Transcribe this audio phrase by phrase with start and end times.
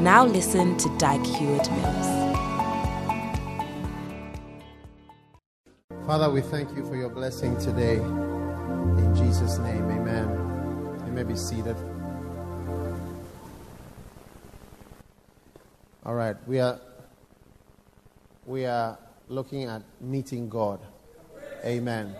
[0.00, 2.06] Now listen to Dag Heward Mills.
[6.06, 7.96] Father, we thank you for your blessing today.
[7.96, 11.02] In Jesus' name, amen.
[11.04, 11.76] You may be seated.
[16.06, 16.80] All right, we are
[18.46, 20.80] we are looking at meeting God.
[21.62, 22.16] Amen.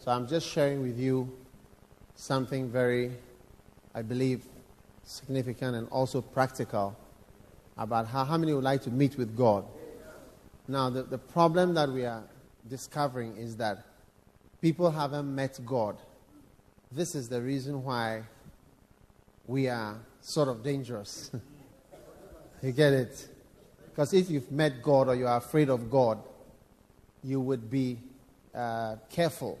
[0.00, 1.32] So I'm just sharing with you
[2.16, 3.12] something very,
[3.94, 4.42] I believe,
[5.08, 6.94] significant and also practical
[7.78, 9.64] about how, how many would like to meet with God.
[10.66, 12.22] Now, the, the problem that we are
[12.68, 13.86] discovering is that
[14.60, 15.96] people haven't met God.
[16.92, 18.24] This is the reason why
[19.46, 21.30] we are sort of dangerous.
[22.62, 23.28] you get it?
[23.86, 26.18] Because if you've met God or you are afraid of God,
[27.24, 27.98] you would be
[28.54, 29.58] uh, careful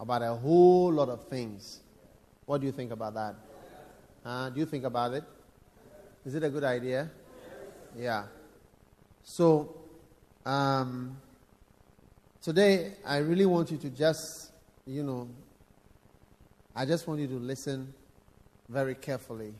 [0.00, 1.80] about a whole lot of things.
[2.46, 3.36] What do you think about that?
[4.26, 5.22] Uh, do you think about it?
[6.24, 7.08] Is it a good idea?
[7.96, 8.24] Yeah.
[9.22, 9.72] So,
[10.44, 11.16] um,
[12.42, 14.50] today I really want you to just,
[14.84, 15.28] you know,
[16.74, 17.94] I just want you to listen
[18.68, 19.54] very carefully.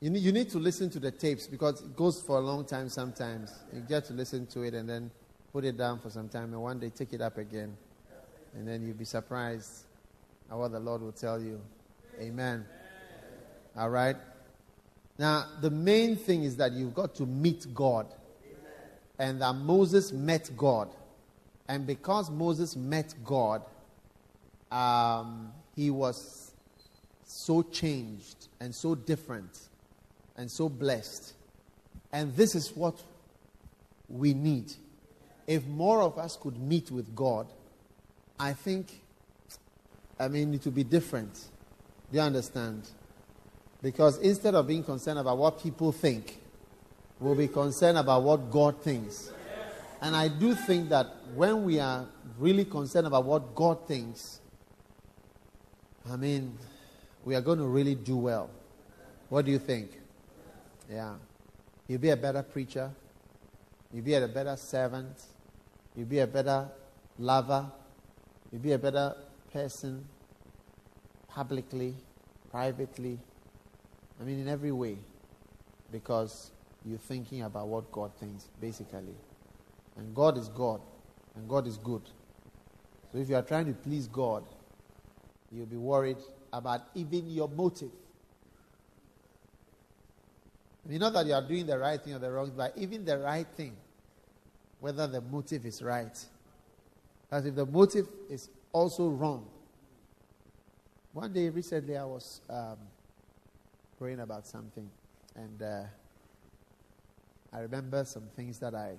[0.00, 2.66] You need, you need to listen to the tapes because it goes for a long
[2.66, 3.58] time sometimes.
[3.72, 5.10] You get to listen to it and then
[5.50, 7.74] put it down for some time, and one day take it up again.
[8.54, 9.84] And then you'll be surprised
[10.50, 11.58] at what the Lord will tell you.
[12.20, 12.66] Amen.
[13.76, 14.16] All right?
[15.18, 18.06] Now, the main thing is that you've got to meet God.
[19.18, 20.88] And that Moses met God.
[21.68, 23.62] And because Moses met God,
[24.72, 26.52] um, he was
[27.24, 29.68] so changed and so different
[30.36, 31.34] and so blessed.
[32.12, 33.02] And this is what
[34.08, 34.72] we need.
[35.46, 37.46] If more of us could meet with God,
[38.38, 39.02] I think,
[40.18, 41.34] I mean, it would be different.
[42.10, 42.88] Do you understand?
[43.82, 46.38] Because instead of being concerned about what people think,
[47.18, 49.32] we'll be concerned about what God thinks.
[50.02, 52.06] And I do think that when we are
[52.38, 54.40] really concerned about what God thinks,
[56.10, 56.56] I mean,
[57.24, 58.50] we are going to really do well.
[59.28, 59.90] What do you think?
[60.90, 61.14] Yeah.
[61.86, 62.90] You'll be a better preacher.
[63.92, 65.22] You'll be a better servant.
[65.94, 66.68] You'll be a better
[67.18, 67.66] lover.
[68.50, 69.14] You'll be a better
[69.52, 70.06] person
[71.28, 71.94] publicly,
[72.50, 73.18] privately,
[74.20, 74.98] I mean, in every way,
[75.90, 76.50] because
[76.84, 79.14] you're thinking about what God thinks, basically.
[79.96, 80.80] And God is God,
[81.34, 82.02] and God is good.
[83.12, 84.44] So if you are trying to please God,
[85.50, 86.18] you'll be worried
[86.52, 87.90] about even your motive.
[90.84, 92.72] I mean, not that you are doing the right thing or the wrong, thing, but
[92.76, 93.76] even the right thing,
[94.80, 96.18] whether the motive is right.
[97.30, 99.46] As if the motive is also wrong.
[101.12, 102.76] One day recently, I was um,
[104.00, 104.88] praying about something,
[105.36, 105.82] and uh,
[107.52, 108.94] I remember some things that I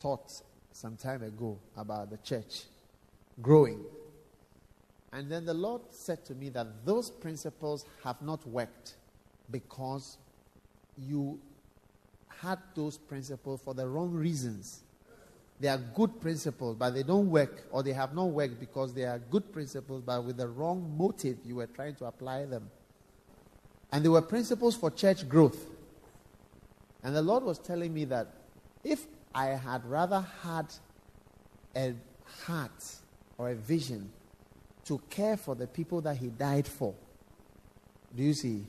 [0.00, 2.64] taught some time ago about the church
[3.40, 3.78] growing.
[5.12, 8.94] And then the Lord said to me that those principles have not worked
[9.48, 10.18] because
[10.98, 11.38] you
[12.26, 14.80] had those principles for the wrong reasons.
[15.60, 19.04] They are good principles, but they don't work, or they have not worked because they
[19.04, 22.70] are good principles, but with the wrong motive you were trying to apply them.
[23.92, 25.66] And there were principles for church growth.
[27.02, 28.28] And the Lord was telling me that
[28.84, 30.66] if I had rather had
[31.74, 31.94] a
[32.44, 32.84] heart
[33.38, 34.10] or a vision
[34.84, 36.94] to care for the people that He died for,
[38.14, 38.64] do you see?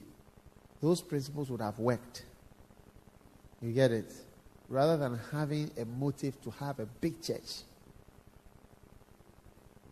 [0.81, 2.23] Those principles would have worked.
[3.61, 4.11] You get it?
[4.69, 7.61] Rather than having a motive to have a big church.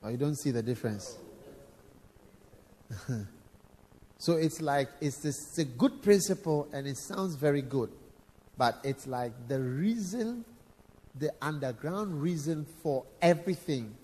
[0.01, 1.17] Or you don't see the difference.
[4.19, 7.89] So it's like it's, this, it's a good principle and it sounds very good,
[8.57, 10.43] but it's like the reason,
[11.17, 13.95] the underground reason for everything.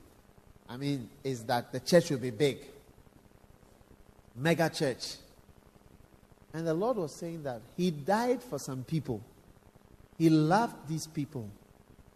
[0.70, 2.60] I mean, is that the church will be big,
[4.38, 5.16] mega church.
[6.54, 9.22] And the Lord was saying that He died for some people.
[10.18, 11.50] He loved these people.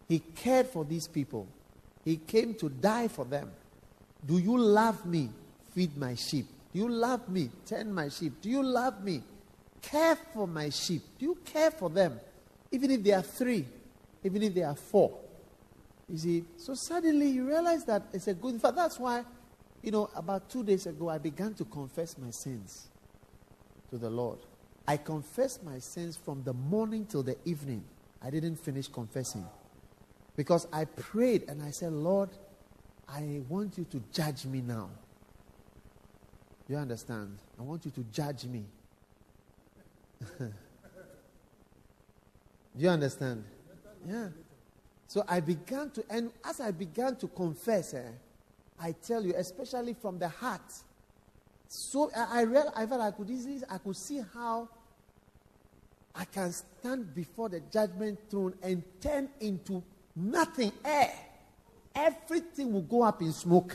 [0.08, 1.46] He cared for these people.
[2.02, 3.50] He came to die for them.
[4.26, 5.28] Do you love me?
[5.74, 6.46] Feed my sheep.
[6.72, 7.50] Do you love me?
[7.66, 8.40] Tend my sheep.
[8.40, 9.22] Do you love me?
[9.80, 11.02] care for my sheep?
[11.18, 12.20] Do you care for them?
[12.70, 13.66] Even if they are three,
[14.22, 15.18] even if they are four.
[16.08, 18.54] You see, so suddenly you realize that it's a good.
[18.54, 19.24] In fact, that's why,
[19.82, 22.88] you know, about two days ago, I began to confess my sins
[23.90, 24.38] to the Lord.
[24.86, 27.84] I confessed my sins from the morning till the evening.
[28.22, 29.46] I didn't finish confessing.
[30.36, 32.30] Because I prayed and I said, Lord,
[33.08, 34.90] I want you to judge me now.
[36.70, 37.36] You understand?
[37.58, 38.64] I want you to judge me.
[40.38, 40.52] Do
[42.76, 43.42] you understand?
[44.08, 44.28] Yeah.
[45.08, 48.12] So I began to, and as I began to confess, eh,
[48.78, 50.72] I tell you, especially from the heart.
[51.66, 54.68] So I, I realized I I could easily, I could see how
[56.14, 59.82] I can stand before the judgment throne and turn into
[60.14, 61.10] nothing, air.
[61.96, 63.74] Everything will go up in smoke.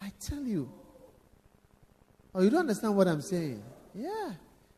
[0.00, 0.70] I tell you.
[2.38, 3.60] Oh, you don't understand what I'm saying?
[3.92, 4.30] Yeah.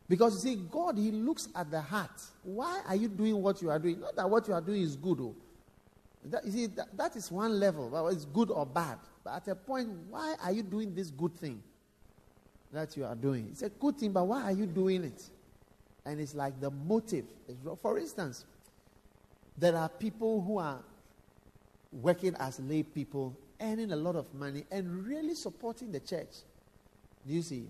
[0.09, 2.23] Because you see, God, He looks at the heart.
[2.43, 4.01] Why are you doing what you are doing?
[4.01, 5.19] Not that what you are doing is good.
[5.21, 5.35] Oh.
[6.25, 8.97] That, you see, that, that is one level, whether it's good or bad.
[9.23, 11.63] But at a point, why are you doing this good thing
[12.73, 13.49] that you are doing?
[13.53, 15.23] It's a good thing, but why are you doing it?
[16.07, 17.27] And it's like the motive.
[17.83, 18.47] For instance,
[19.59, 20.79] there are people who are
[21.93, 26.37] working as lay people, earning a lot of money, and really supporting the church.
[27.27, 27.67] Do you see?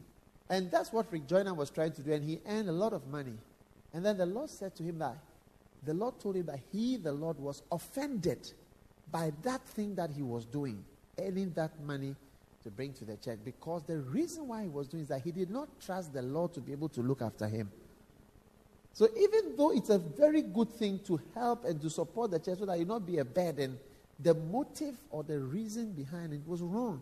[0.49, 3.06] And that's what Rick Joyner was trying to do, and he earned a lot of
[3.06, 3.35] money.
[3.93, 5.17] And then the Lord said to him that
[5.85, 8.52] the Lord told him that he, the Lord, was offended
[9.11, 10.85] by that thing that he was doing,
[11.19, 12.14] earning that money
[12.62, 13.38] to bring to the church.
[13.44, 16.53] Because the reason why he was doing is that he did not trust the Lord
[16.55, 17.70] to be able to look after him.
[18.93, 22.58] So even though it's a very good thing to help and to support the church
[22.58, 23.79] so that you not be a burden,
[24.19, 27.00] the motive or the reason behind it was wrong.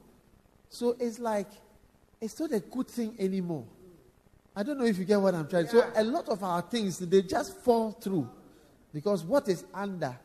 [0.69, 1.49] So it's like
[2.21, 3.65] it's not a good thing anymore.
[4.55, 5.67] I don't know if you get what I'm trying.
[5.67, 5.71] Yeah.
[5.71, 8.29] So a lot of our things they just fall through
[8.93, 10.19] because what is under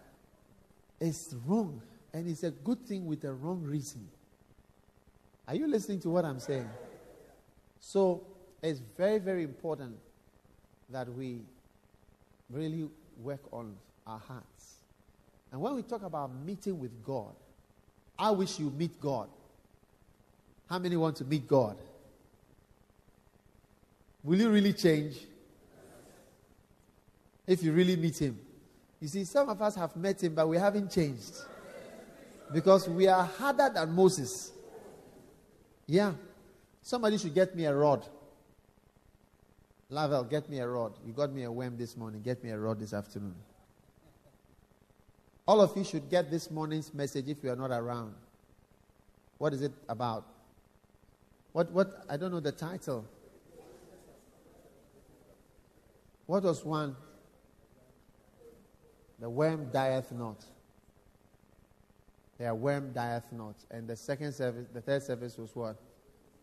[0.99, 1.81] is wrong,
[2.13, 4.07] and it's a good thing with a wrong reason.
[5.47, 6.69] Are you listening to what I'm saying?
[7.79, 8.25] So
[8.61, 9.97] it's very, very important
[10.89, 11.41] that we
[12.49, 12.87] really
[13.21, 13.75] work on
[14.07, 14.75] our hearts.
[15.51, 17.35] And when we talk about meeting with God,
[18.17, 19.27] I wish you meet God.
[20.73, 21.77] How many want to meet God?
[24.23, 25.19] Will you really change?
[27.45, 28.39] If you really meet Him.
[28.99, 31.35] You see, some of us have met Him, but we haven't changed.
[32.51, 34.51] Because we are harder than Moses.
[35.85, 36.13] Yeah.
[36.81, 38.07] Somebody should get me a rod.
[39.91, 40.93] Lavelle, get me a rod.
[41.05, 42.23] You got me a worm this morning.
[42.23, 43.35] Get me a rod this afternoon.
[45.47, 48.15] All of you should get this morning's message if you are not around.
[49.37, 50.32] What is it about?
[51.53, 53.05] What, what, I don't know the title.
[56.25, 56.95] What was one?
[59.19, 60.43] The worm dieth not.
[62.39, 63.55] Their worm dieth not.
[63.69, 65.77] And the second service, the third service was what?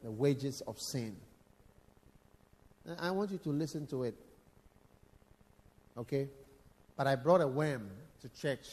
[0.03, 1.17] The wages of sin.
[2.87, 4.15] And I want you to listen to it.
[5.99, 6.29] Okay?
[6.97, 7.91] But I brought a worm
[8.23, 8.69] to church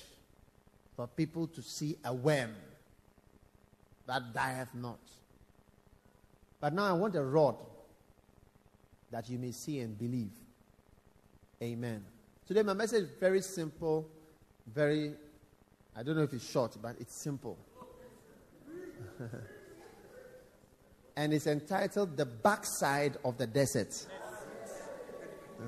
[0.96, 2.54] for people to see a worm
[4.06, 5.00] that dieth not.
[6.60, 7.56] But now I want a rod
[9.12, 10.32] that you may see and believe.
[11.62, 12.04] Amen.
[12.48, 14.10] Today, my message is very simple,
[14.74, 15.14] very,
[15.96, 17.58] I don't know if it's short, but it's simple.
[21.16, 24.06] and it's entitled The Backside of the Desert.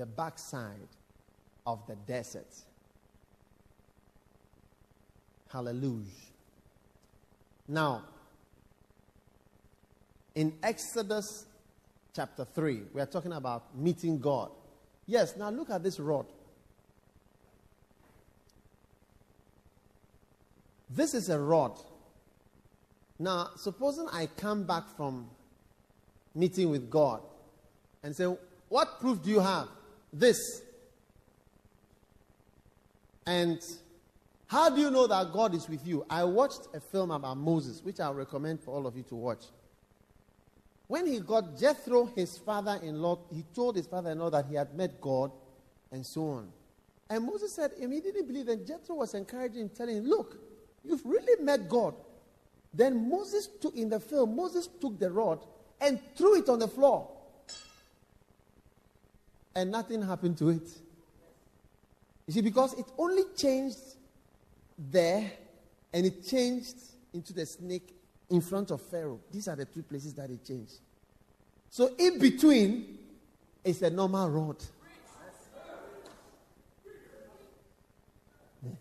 [0.00, 0.88] the backside
[1.66, 2.48] of the desert.
[5.52, 6.06] Hallelujah.
[7.66, 8.04] Now,
[10.34, 11.46] in Exodus
[12.14, 14.50] chapter 3, we are talking about meeting God.
[15.06, 16.26] Yes, now look at this rod.
[20.88, 21.78] This is a rod.
[23.18, 25.28] Now, supposing I come back from
[26.34, 27.22] meeting with God
[28.02, 28.24] and say,
[28.68, 29.68] What proof do you have?
[30.12, 30.62] This.
[33.26, 33.60] And
[34.50, 36.04] how do you know that God is with you?
[36.10, 39.44] I watched a film about Moses, which I recommend for all of you to watch.
[40.88, 44.46] When he got Jethro, his father in law, he told his father in law that
[44.46, 45.30] he had met God
[45.92, 46.48] and so on.
[47.08, 50.36] And Moses said, and he didn't believe, and Jethro was encouraging him, telling him, Look,
[50.84, 51.94] you've really met God.
[52.74, 55.38] Then Moses took, in the film, Moses took the rod
[55.80, 57.08] and threw it on the floor.
[59.54, 60.68] And nothing happened to it.
[62.26, 63.78] You see, because it only changed
[64.88, 65.30] there
[65.92, 66.76] and it changed
[67.12, 67.94] into the snake
[68.30, 69.20] in front of Pharaoh.
[69.30, 70.78] These are the two places that it changed.
[71.68, 72.98] So in between
[73.64, 74.56] is a normal rod.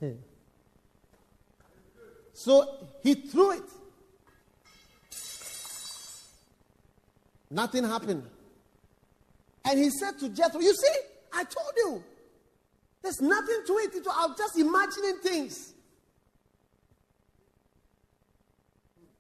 [2.34, 3.64] so he threw it.
[7.52, 8.24] Nothing happened.
[9.66, 10.94] And he said to Jethro, You see,
[11.34, 12.04] I told you,
[13.02, 13.96] there's nothing to it.
[14.12, 15.74] I'm just imagining things.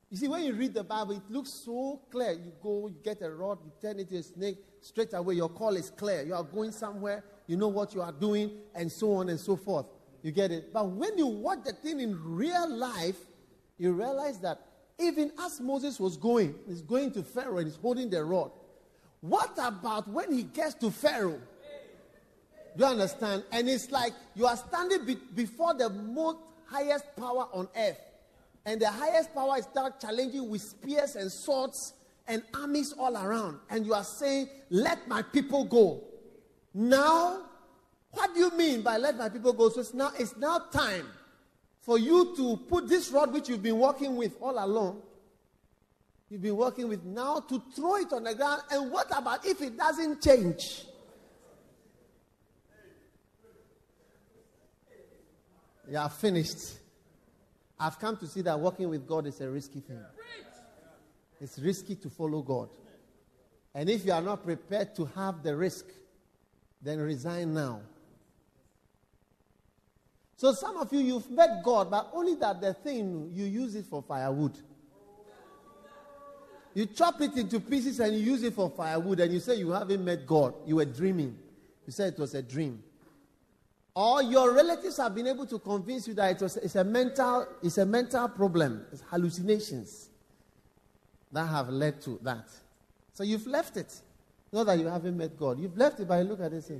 [0.09, 2.31] You see, when you read the Bible, it looks so clear.
[2.31, 5.49] You go, you get a rod, you turn it into a snake, straight away your
[5.49, 6.23] call is clear.
[6.23, 9.55] You are going somewhere, you know what you are doing, and so on and so
[9.55, 9.85] forth.
[10.23, 10.73] You get it?
[10.73, 13.17] But when you watch the thing in real life,
[13.77, 14.59] you realize that
[14.99, 18.51] even as Moses was going, he's going to Pharaoh and he's holding the rod.
[19.21, 21.39] What about when he gets to Pharaoh?
[22.75, 23.43] Do you understand?
[23.51, 27.99] And it's like you are standing be- before the most highest power on earth.
[28.69, 29.67] And the highest power is
[29.99, 31.95] challenging with spears and swords
[32.27, 33.57] and armies all around.
[33.67, 36.03] And you are saying, Let my people go.
[36.75, 37.45] Now,
[38.11, 39.69] what do you mean by let my people go?
[39.69, 41.07] So it's now, it's now time
[41.81, 45.01] for you to put this rod which you've been working with all along,
[46.29, 48.61] you've been working with now to throw it on the ground.
[48.69, 50.85] And what about if it doesn't change?
[55.89, 56.75] You are finished.
[57.79, 60.03] I've come to see that working with God is a risky thing.
[61.39, 62.69] It's risky to follow God.
[63.73, 65.85] And if you are not prepared to have the risk,
[66.81, 67.81] then resign now.
[70.35, 73.85] So some of you, you've met God, but only that the thing, you use it
[73.85, 74.57] for firewood.
[76.73, 79.71] You chop it into pieces and you use it for firewood, and you say you
[79.71, 80.53] haven't met God.
[80.65, 81.37] You were dreaming.
[81.85, 82.83] You said it was a dream.
[83.99, 87.45] Or your relatives have been able to convince you that it was, it's, a mental,
[87.61, 90.07] it's a mental problem, it's hallucinations
[91.33, 92.47] that have led to that.
[93.11, 93.93] So you've left it.
[94.53, 95.59] Not that you haven't met God.
[95.59, 96.71] You've left it by look at this.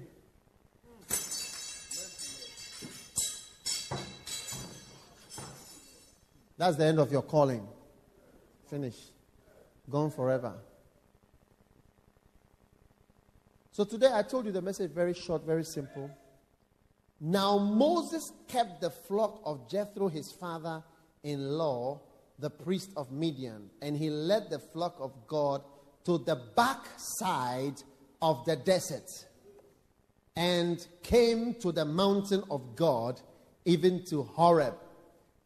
[6.57, 7.67] That's the end of your calling.
[8.69, 8.95] Finish.
[9.89, 10.53] Gone forever.
[13.73, 16.09] So today I told you the message very short, very simple.
[17.21, 20.83] Now Moses kept the flock of Jethro, his father
[21.23, 22.01] in law,
[22.37, 25.61] the priest of Midian, and he led the flock of God
[26.05, 27.83] to the back side
[28.21, 29.25] of the desert
[30.35, 33.19] and came to the mountain of God,
[33.65, 34.75] even to Horeb.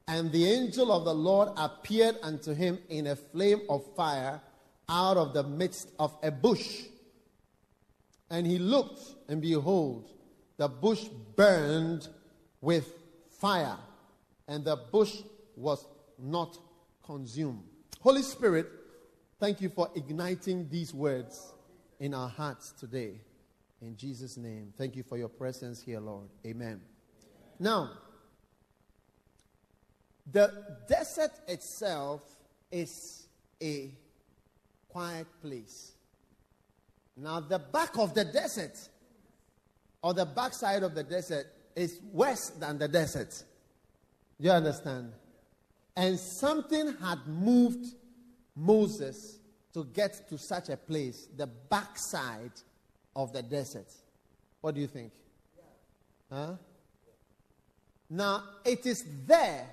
[0.08, 4.40] And the angel of the Lord appeared unto him in a flame of fire
[4.88, 6.84] out of the midst of a bush.
[8.30, 10.12] And he looked, and behold,
[10.58, 12.08] the bush burned
[12.62, 12.94] with
[13.30, 13.78] fire,
[14.48, 15.22] and the bush
[15.56, 15.86] was
[16.18, 16.58] not
[17.06, 17.64] consumed.
[18.00, 18.68] Holy Spirit,
[19.40, 21.54] thank you for igniting these words
[22.00, 23.20] in our hearts today.
[23.82, 26.30] In Jesus' name, thank you for your presence here, Lord.
[26.46, 26.82] Amen.
[27.60, 27.92] Now,
[30.32, 30.54] the
[30.88, 32.22] desert itself
[32.72, 33.28] is
[33.62, 33.92] a
[34.88, 35.92] quiet place.
[37.18, 38.78] Now, the back of the desert
[40.04, 43.44] or the backside of the desert is worse than the desert.
[44.40, 45.14] Do you understand?
[45.96, 47.96] And something had moved
[48.56, 49.40] Moses
[49.74, 52.52] to get to such a place, the backside
[53.16, 53.92] of the desert.
[54.62, 55.12] What do you think?
[56.32, 56.54] Huh?
[58.10, 59.68] Now, it is there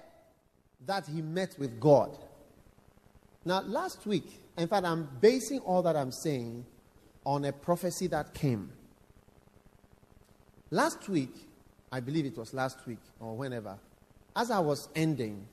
[0.87, 2.17] that he met with God.
[3.45, 6.65] Now, last week, in fact, I'm basing all that I'm saying
[7.25, 8.73] on a prophecy that came.
[10.71, 11.35] Last week,
[11.91, 13.77] I believe it was last week or whenever,
[14.37, 15.47] as I was ending,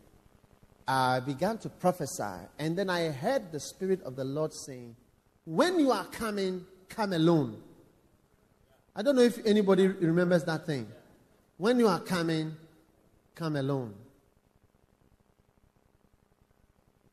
[0.87, 4.95] I began to prophesy, and then I heard the Spirit of the Lord saying,
[5.45, 7.61] When you are coming, come alone.
[8.95, 10.87] I don't know if anybody remembers that thing.
[11.57, 12.55] When you are coming,
[13.35, 13.93] come alone.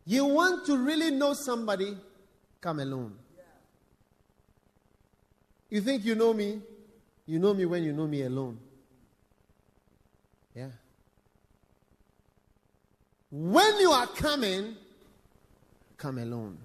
[0.07, 1.97] You want to really know somebody,
[2.61, 3.17] come alone.
[5.71, 6.61] You think you know me?
[7.27, 8.59] You know me when you know me alone.
[10.55, 10.69] Yeah.
[13.31, 14.77] When you are coming,
[15.97, 16.59] come alone.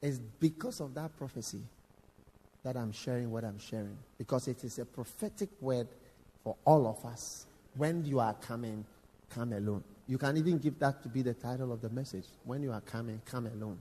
[0.00, 1.60] It's because of that prophecy
[2.64, 3.96] that I'm sharing what I'm sharing.
[4.18, 5.88] Because it is a prophetic word
[6.42, 7.46] for all of us.
[7.76, 8.84] When you are coming,
[9.30, 9.84] come alone.
[10.08, 12.24] You can even give that to be the title of the message.
[12.44, 13.80] When you are coming, come alone.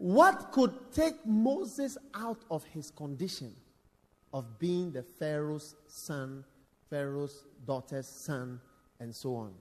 [0.00, 3.54] What could take Moses out of his condition
[4.32, 6.42] of being the Pharaoh's son,
[6.88, 8.62] Pharaoh's daughter's son,
[8.98, 9.52] and so on?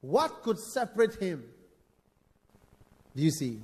[0.00, 1.42] What could separate him?
[3.16, 3.58] Do you see?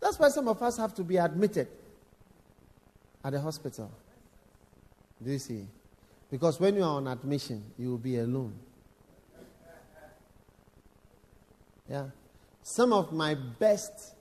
[0.00, 1.68] That's why some of us have to be admitted
[3.22, 3.92] at the hospital.
[5.22, 5.64] Do you see?
[6.28, 8.54] Because when you are on admission, you will be alone.
[11.88, 12.06] Yeah.
[12.64, 14.13] Some of my best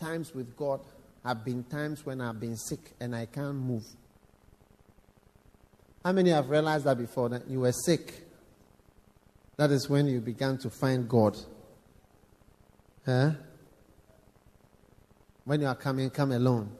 [0.00, 0.80] times with God
[1.24, 3.82] have been times when I've been sick and I can't move.
[6.04, 8.28] How many have realized that before that you were sick?
[9.56, 11.38] That is when you began to find God.
[13.06, 13.30] Huh?
[15.44, 16.70] When you are coming, come alone.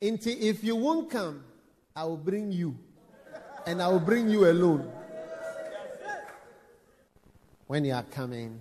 [0.00, 1.44] If you won't come,
[1.94, 2.76] I will bring you.
[3.64, 4.90] And I will bring you alone.
[7.68, 8.58] When you are coming,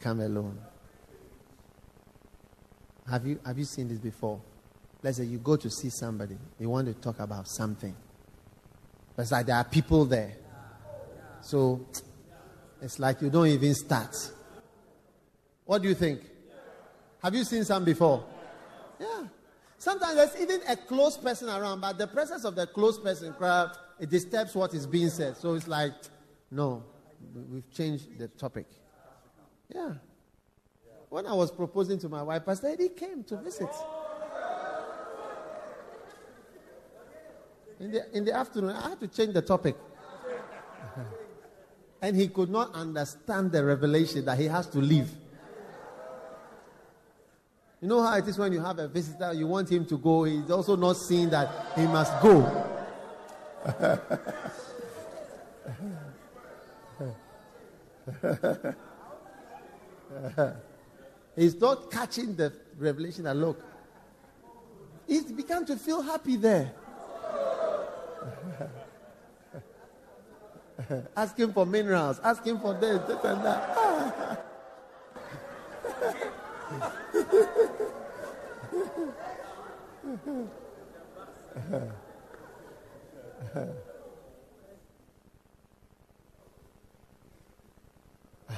[0.00, 0.58] come alone.
[3.10, 4.40] Have you, have you seen this before?
[5.02, 7.94] Let's say you go to see somebody, you want to talk about something.
[9.14, 10.34] But it's like there are people there.
[11.40, 11.86] So
[12.82, 14.14] it's like you don't even start.
[15.64, 16.20] What do you think?
[17.22, 18.24] Have you seen some before?
[19.00, 19.24] Yeah.
[19.78, 23.76] Sometimes there's even a close person around, but the presence of the close person crowd
[23.98, 25.36] it disturbs what is being said.
[25.36, 25.92] So it's like,
[26.50, 26.82] no,
[27.50, 28.66] we've changed the topic.
[29.74, 29.94] Yeah.
[31.16, 33.70] When I was proposing to my wife, Pastor Eddie came to visit.
[37.80, 39.76] In the, in the afternoon, I had to change the topic.
[42.02, 45.10] and he could not understand the revelation that he has to leave.
[47.80, 50.24] You know how it is when you have a visitor, you want him to go,
[50.24, 52.44] he's also not seeing that he must go.
[61.36, 63.62] he's not catching the revelation that look.
[65.06, 66.72] He's begun to feel happy there.
[71.16, 73.76] ask him for minerals, ask him for this, this and that.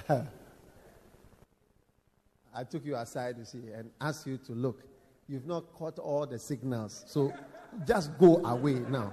[2.59, 4.83] I took you aside, you see, and asked you to look.
[5.29, 7.33] You've not caught all the signals, so
[7.87, 9.13] just go away now.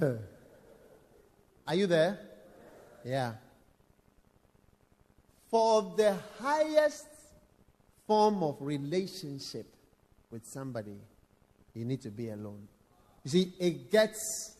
[1.66, 2.20] Are you there?
[3.04, 3.32] Yeah.
[5.50, 7.08] For the highest
[8.06, 9.66] form of relationship
[10.30, 11.00] with somebody,
[11.74, 12.68] you need to be alone.
[13.24, 14.54] You see, it gets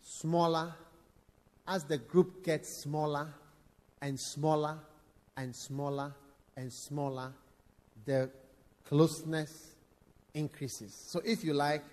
[0.00, 0.72] smaller
[1.68, 3.28] as the group gets smaller
[4.00, 4.78] and smaller
[5.36, 6.14] and smaller
[6.56, 7.32] and smaller,
[8.06, 8.30] the
[8.88, 9.74] closeness
[10.32, 10.94] increases.
[10.94, 11.84] So, if you like,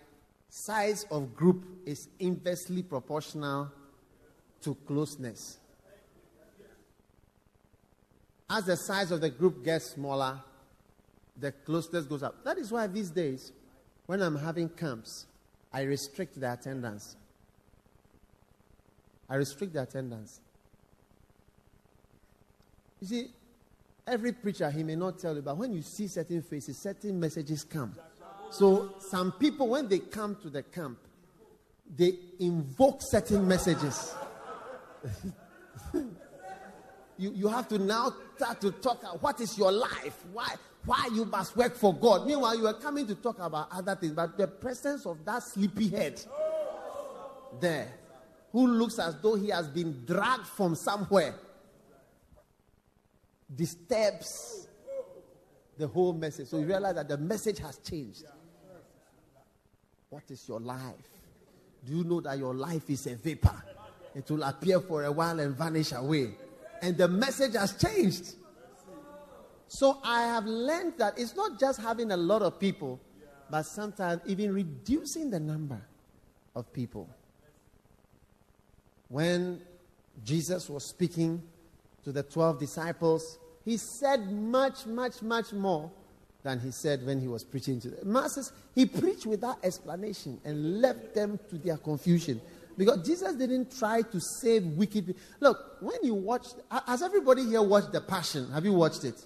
[0.49, 3.69] size of group is inversely proportional
[4.61, 5.57] to closeness.
[8.49, 10.39] As the size of the group gets smaller,
[11.37, 12.43] the closeness goes up.
[12.45, 13.51] That is why these days,
[14.05, 15.25] when I'm having camps,
[15.73, 17.17] I restrict the attendance.
[19.29, 20.39] I restrict the attendance.
[23.01, 23.27] You see,
[24.07, 27.63] every preacher, he may not tell you, but when you see certain faces, certain messages
[27.63, 27.95] come.
[28.51, 30.99] So, some people, when they come to the camp,
[31.93, 34.15] they invoke certain messages.
[35.93, 41.09] you, you have to now start to talk about what is your life, why, why
[41.13, 42.25] you must work for God.
[42.25, 45.89] Meanwhile, you are coming to talk about other things, but the presence of that sleepy
[45.89, 46.21] head
[47.59, 47.91] there,
[48.55, 51.35] who looks as though he has been dragged from somewhere,
[53.53, 54.69] disturbs
[55.77, 56.47] the whole message.
[56.47, 58.23] So you realize that the message has changed.
[60.09, 60.95] What is your life?
[61.83, 63.61] Do you know that your life is a vapor?
[64.15, 66.35] It will appear for a while and vanish away.
[66.81, 68.35] And the message has changed.
[69.67, 73.01] So I have learned that it's not just having a lot of people,
[73.51, 75.81] but sometimes even reducing the number
[76.55, 77.09] of people.
[79.15, 79.61] When
[80.25, 81.41] Jesus was speaking
[82.03, 85.89] to the 12 disciples, he said much, much, much more
[86.43, 88.51] than he said when he was preaching to the masses.
[88.73, 92.41] He preached without explanation and left them to their confusion.
[92.77, 95.21] Because Jesus didn't try to save wicked people.
[95.39, 96.47] Look, when you watch,
[96.85, 98.51] has everybody here watched The Passion?
[98.51, 99.25] Have you watched it?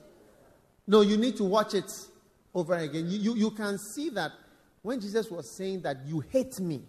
[0.85, 1.91] No, you need to watch it
[2.53, 3.09] over again.
[3.09, 4.33] You, you, you can see that
[4.83, 6.83] when Jesus was saying that you hate me,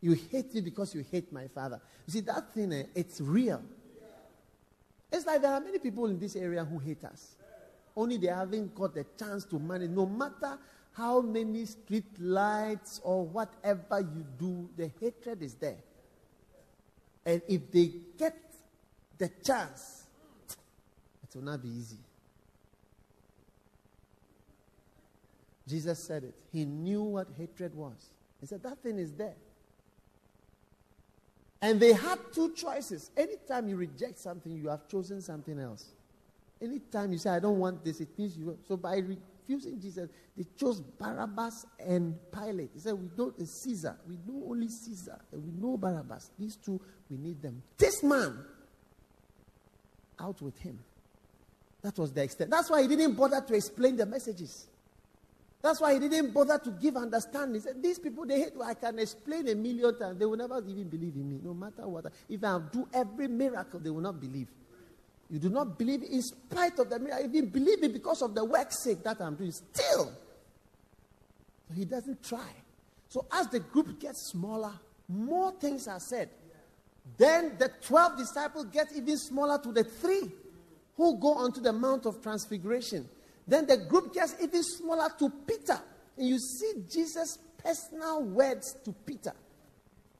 [0.00, 1.80] you hate me because you hate my father.
[2.06, 3.62] You see, that thing, eh, it's real.
[5.12, 7.36] It's like there are many people in this area who hate us.
[7.96, 9.90] Only they haven't got the chance to manage.
[9.90, 10.58] No matter
[10.92, 15.78] how many street lights or whatever you do, the hatred is there.
[17.26, 18.36] And if they get
[19.18, 20.04] the chance,
[21.22, 21.98] it will not be easy.
[25.68, 26.34] Jesus said it.
[26.52, 28.10] He knew what hatred was.
[28.40, 29.36] He said, That thing is there.
[31.62, 33.10] And they had two choices.
[33.16, 35.86] Anytime you reject something, you have chosen something else.
[36.60, 38.58] Anytime you say, I don't want this, it means you.
[38.66, 42.74] So by refusing Jesus, they chose Barabbas and Pilate.
[42.74, 43.96] They said, We it's Caesar.
[44.08, 45.18] We know only Caesar.
[45.32, 46.30] And we know Barabbas.
[46.38, 47.62] These two, we need them.
[47.76, 48.38] This man,
[50.18, 50.78] out with him.
[51.82, 52.50] That was the extent.
[52.50, 54.66] That's why he didn't bother to explain the messages.
[55.62, 57.54] That's why he didn't bother to give understanding.
[57.54, 60.18] He said, These people, they hate what I can explain a million times.
[60.18, 62.06] They will never even believe in me, no matter what.
[62.28, 64.48] If I do every miracle, they will not believe.
[65.30, 67.26] You do not believe in spite of the miracle.
[67.26, 69.52] Even believe it because of the work's sake that I'm doing.
[69.52, 70.12] Still.
[71.68, 72.48] So he doesn't try.
[73.08, 74.72] So as the group gets smaller,
[75.08, 76.30] more things are said.
[77.18, 80.30] Then the 12 disciples get even smaller to the three
[80.96, 83.08] who go onto the Mount of Transfiguration.
[83.50, 85.76] Then the group gets even smaller to Peter.
[86.16, 89.32] And you see Jesus' personal words to Peter.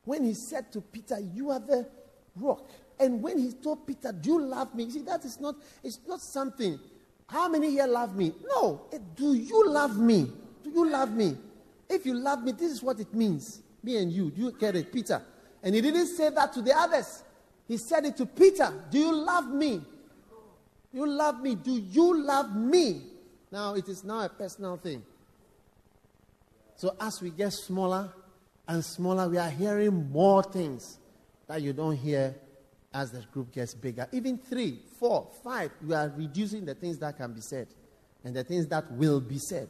[0.05, 1.89] When he said to Peter, You are the
[2.35, 2.69] rock.
[2.99, 4.85] And when he told Peter, Do you love me?
[4.85, 6.81] You see, that is not, it's not something.
[7.29, 8.35] How many here love me?
[8.49, 8.89] No.
[9.15, 10.33] Do you love me?
[10.65, 11.37] Do you love me?
[11.89, 13.63] If you love me, this is what it means.
[13.85, 14.33] Me and you.
[14.33, 14.93] Do you get it?
[14.93, 15.23] Peter.
[15.63, 17.23] And he didn't say that to the others.
[17.69, 18.75] He said it to Peter.
[18.91, 19.83] Do you love me?
[20.93, 21.55] You love me.
[21.55, 23.03] Do you love me?
[23.51, 25.03] Now it is now a personal thing.
[26.77, 28.13] So as we get smaller
[28.67, 30.99] and smaller, we are hearing more things
[31.47, 32.35] that you don't hear
[32.95, 34.09] as the group gets bigger.
[34.13, 37.69] Even three, four, five, we are reducing the things that can be said
[38.25, 39.69] and the things that will be said.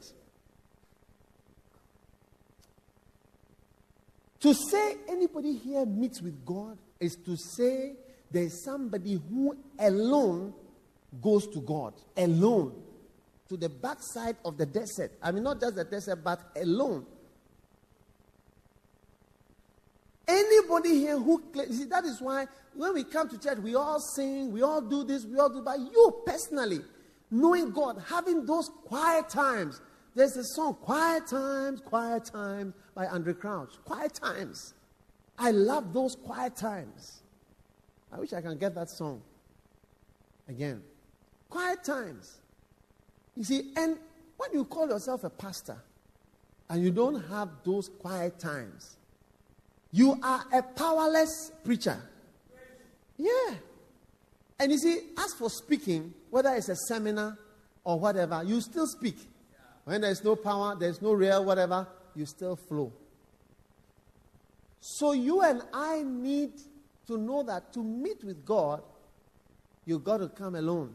[4.40, 7.94] To say anybody here meets with God is to say
[8.30, 10.54] there's somebody who alone
[11.20, 11.94] goes to God.
[12.16, 12.74] Alone
[13.50, 15.10] to the backside of the desert.
[15.20, 17.04] I mean, not just the desert, but alone.
[20.26, 24.52] Anybody here who see that is why when we come to church, we all sing,
[24.52, 25.62] we all do this, we all do.
[25.62, 26.80] But you personally,
[27.28, 29.80] knowing God, having those quiet times.
[30.14, 33.74] There's a song, Quiet Times, Quiet Times by Andraé Crouch.
[33.84, 34.74] Quiet Times.
[35.38, 37.22] I love those quiet times.
[38.12, 39.22] I wish I can get that song
[40.48, 40.82] again.
[41.48, 42.39] Quiet times.
[43.40, 43.96] You see, and
[44.36, 45.78] when you call yourself a pastor
[46.68, 48.98] and you don't have those quiet times,
[49.92, 51.96] you are a powerless preacher.
[53.16, 53.54] Yeah.
[54.58, 57.38] And you see, as for speaking, whether it's a seminar
[57.82, 59.16] or whatever, you still speak.
[59.84, 62.92] When there's no power, there's no real whatever, you still flow.
[64.80, 66.52] So you and I need
[67.06, 68.82] to know that to meet with God,
[69.86, 70.94] you've got to come alone.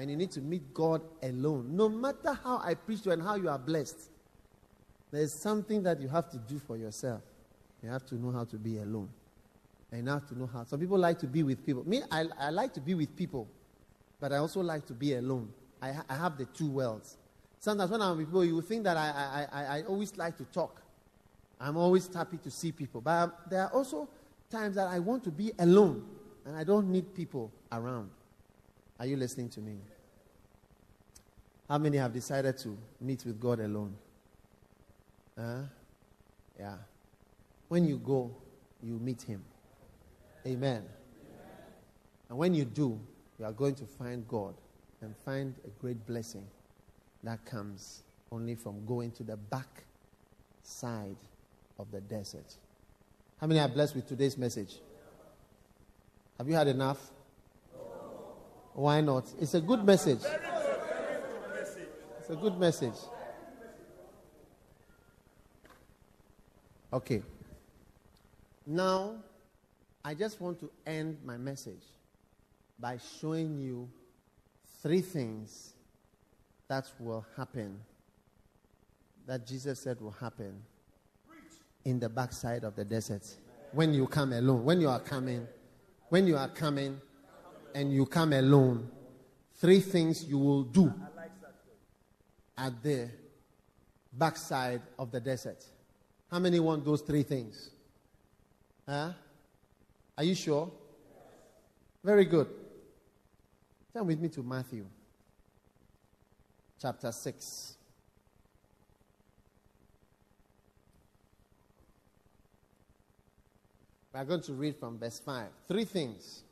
[0.00, 1.76] And you need to meet God alone.
[1.76, 3.98] No matter how I preach to you and how you are blessed,
[5.10, 7.20] there's something that you have to do for yourself.
[7.82, 9.10] You have to know how to be alone.
[9.92, 10.64] And you have to know how.
[10.64, 11.86] Some people like to be with people.
[11.86, 13.46] Me, I, I like to be with people,
[14.18, 15.50] but I also like to be alone.
[15.82, 17.18] I, I have the two worlds.
[17.58, 20.44] Sometimes when I'm with people, you think that I, I, I, I always like to
[20.44, 20.80] talk.
[21.60, 23.02] I'm always happy to see people.
[23.02, 24.08] But um, there are also
[24.50, 26.06] times that I want to be alone
[26.46, 28.08] and I don't need people around.
[29.00, 29.78] Are you listening to me?
[31.66, 33.96] How many have decided to meet with God alone?
[35.38, 35.62] Huh?
[36.58, 36.74] Yeah.
[37.68, 38.30] When you go,
[38.82, 39.42] you meet Him.
[40.46, 40.84] Amen.
[42.28, 43.00] And when you do,
[43.38, 44.54] you are going to find God
[45.00, 46.46] and find a great blessing
[47.22, 49.84] that comes only from going to the back
[50.62, 51.16] side
[51.78, 52.54] of the desert.
[53.40, 54.76] How many are blessed with today's message?
[56.36, 57.10] Have you had enough?
[58.80, 59.30] Why not?
[59.38, 60.22] It's a good message.
[62.18, 62.94] It's a good message.
[66.90, 67.22] Okay.
[68.66, 69.16] Now,
[70.02, 71.82] I just want to end my message
[72.78, 73.86] by showing you
[74.82, 75.74] three things
[76.68, 77.78] that will happen,
[79.26, 80.54] that Jesus said will happen
[81.84, 83.28] in the backside of the desert.
[83.72, 85.46] When you come alone, when you are coming,
[86.08, 86.98] when you are coming,
[87.74, 88.90] and you come alone,
[89.56, 90.92] three things you will do
[92.56, 93.08] at the
[94.12, 95.64] backside of the desert.
[96.30, 97.70] How many want those three things?
[98.86, 99.12] Huh?
[100.16, 100.70] Are you sure?
[102.04, 102.48] Very good.
[103.92, 104.86] Turn with me to Matthew
[106.80, 107.76] chapter 6.
[114.12, 115.46] We are going to read from verse 5.
[115.68, 116.42] Three things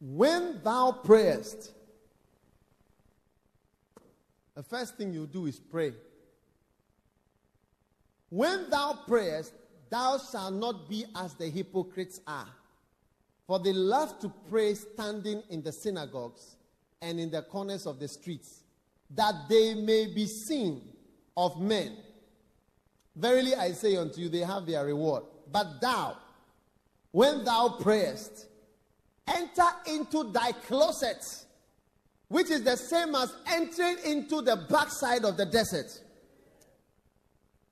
[0.00, 1.72] When thou prayest,
[4.54, 5.92] the first thing you do is pray.
[8.28, 9.52] When thou prayest,
[9.88, 12.48] thou shalt not be as the hypocrites are.
[13.46, 16.56] For they love to pray standing in the synagogues
[17.00, 18.62] and in the corners of the streets,
[19.10, 20.82] that they may be seen
[21.36, 21.96] of men.
[23.14, 25.22] Verily I say unto you, they have their reward.
[25.50, 26.16] But thou,
[27.12, 28.46] when thou prayest,
[29.28, 31.24] enter into thy closet,
[32.28, 35.86] which is the same as entering into the backside of the desert.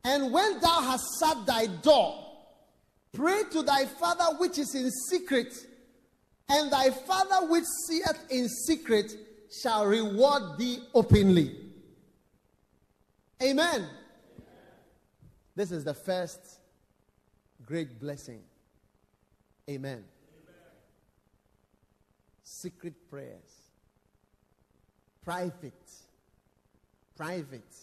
[0.05, 2.25] And when thou hast shut thy door,
[3.13, 5.55] pray to thy Father which is in secret,
[6.49, 9.13] and thy Father which seeth in secret
[9.63, 11.57] shall reward thee openly.
[13.43, 13.87] Amen.
[15.57, 16.41] This is the first
[17.65, 18.43] great blessing.
[19.71, 20.05] Amen.
[22.65, 23.69] Secret prayers.
[25.23, 25.91] Private.
[27.15, 27.75] Private.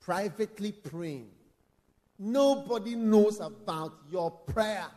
[0.00, 1.30] Privately praying.
[2.18, 4.88] Nobody knows about your prayer.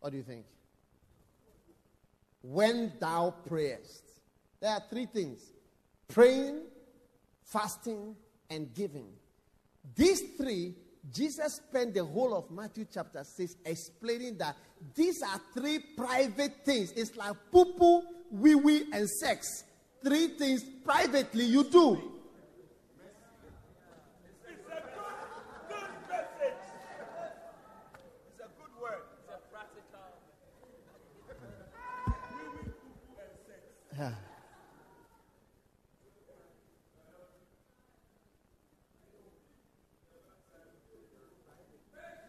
[0.00, 0.44] What do you think?
[2.42, 4.02] When thou prayest,
[4.60, 5.40] there are three things
[6.08, 6.60] praying,
[7.42, 8.14] fasting,
[8.50, 9.08] and giving.
[9.96, 10.74] These three,
[11.12, 14.56] Jesus spent the whole of Matthew chapter 6 explaining that
[14.94, 16.92] these are three private things.
[16.92, 19.64] It's like poo poo, wee wee, and sex.
[20.02, 22.13] Three things privately you do.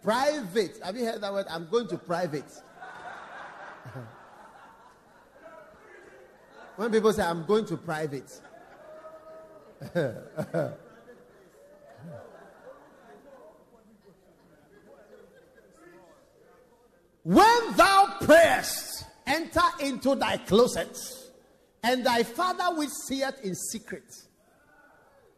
[0.06, 0.78] Private.
[0.84, 1.48] Have you heard that word?
[1.50, 2.46] I'm going to private.
[6.76, 8.40] when people say, I'm going to private.
[17.24, 20.96] when thou prayest, enter into thy closet,
[21.82, 24.14] and thy father which seeth in secret.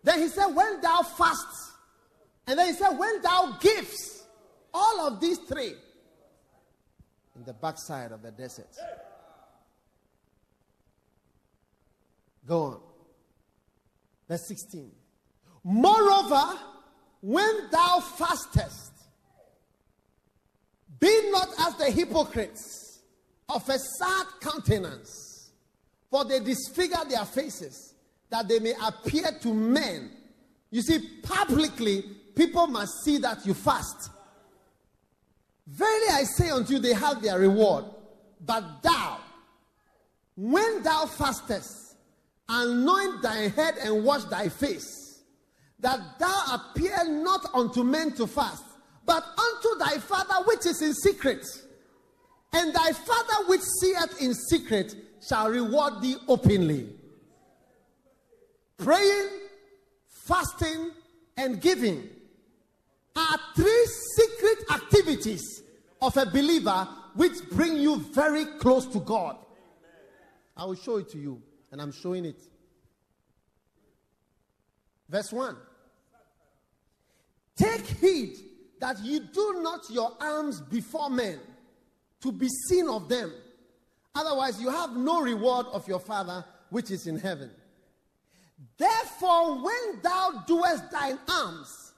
[0.04, 1.72] Then he said, When thou fast,
[2.46, 4.17] and then he said, When thou givest,
[4.74, 5.74] all of these three
[7.36, 8.76] in the backside of the desert.
[12.46, 12.80] Go on.
[14.28, 14.92] Verse 16.
[15.64, 16.44] Moreover,
[17.22, 18.94] when thou fastest,
[21.00, 23.02] be not as the hypocrites
[23.50, 25.52] of a sad countenance,
[26.10, 27.94] for they disfigure their faces,
[28.30, 30.12] that they may appear to men.
[30.72, 32.04] You see, publicly,
[32.36, 34.10] people must see that you fast.
[35.68, 37.86] Verily I say unto you, they have their reward.
[38.46, 39.20] But thou,
[40.36, 41.96] when thou fastest,
[42.48, 45.22] anoint thy head and wash thy face,
[45.80, 48.64] that thou appear not unto men to fast,
[49.06, 51.46] but unto thy Father which is in secret.
[52.54, 54.96] And thy Father which seeth in secret
[55.28, 56.90] shall reward thee openly.
[58.78, 59.30] Praying,
[60.08, 60.92] fasting,
[61.36, 62.08] and giving
[63.16, 65.57] are three secret activities
[66.02, 69.38] of a believer which bring you very close to God.
[70.56, 72.42] I will show it to you, and I'm showing it.
[75.10, 75.56] Verse 1
[77.56, 78.38] Take heed
[78.80, 81.40] that you do not your alms before men
[82.22, 83.34] to be seen of them.
[84.14, 87.52] Otherwise, you have no reward of your Father which is in heaven.
[88.78, 91.94] Therefore, when thou doest thine alms,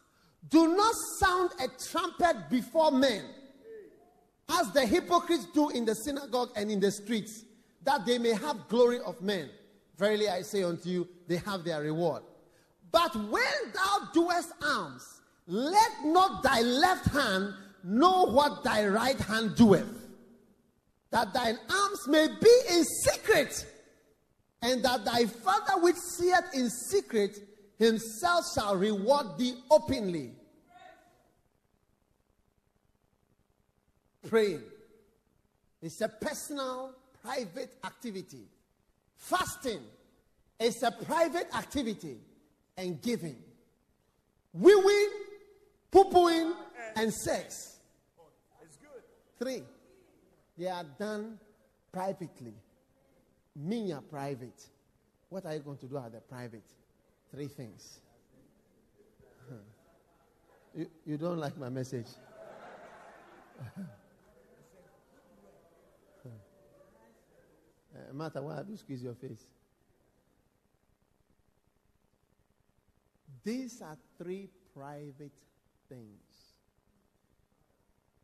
[0.49, 3.25] do not sound a trumpet before men,
[4.49, 7.43] as the hypocrites do in the synagogue and in the streets,
[7.83, 9.49] that they may have glory of men.
[9.97, 12.23] Verily I say unto you, they have their reward.
[12.91, 19.55] But when thou doest alms, let not thy left hand know what thy right hand
[19.55, 20.07] doeth,
[21.11, 23.65] that thine alms may be in secret,
[24.61, 27.37] and that thy Father which seeth in secret
[27.77, 30.33] himself shall reward thee openly.
[34.29, 34.61] Praying.
[35.81, 38.43] It's a personal, private activity.
[39.17, 39.81] Fasting
[40.59, 42.17] is a private activity.
[42.77, 43.37] And giving.
[44.53, 45.09] Wee
[45.91, 46.53] poo-pooing,
[46.95, 47.79] and sex.
[49.39, 49.63] Three.
[50.57, 51.39] They are done
[51.91, 52.53] privately.
[53.55, 54.63] Mean you're private.
[55.29, 56.63] What are you going to do at the private?
[57.31, 57.99] Three things.
[60.75, 62.07] You, you don't like my message?
[68.13, 69.45] Martha, why have you squeezed your face?
[73.43, 75.31] These are three private
[75.87, 76.53] things.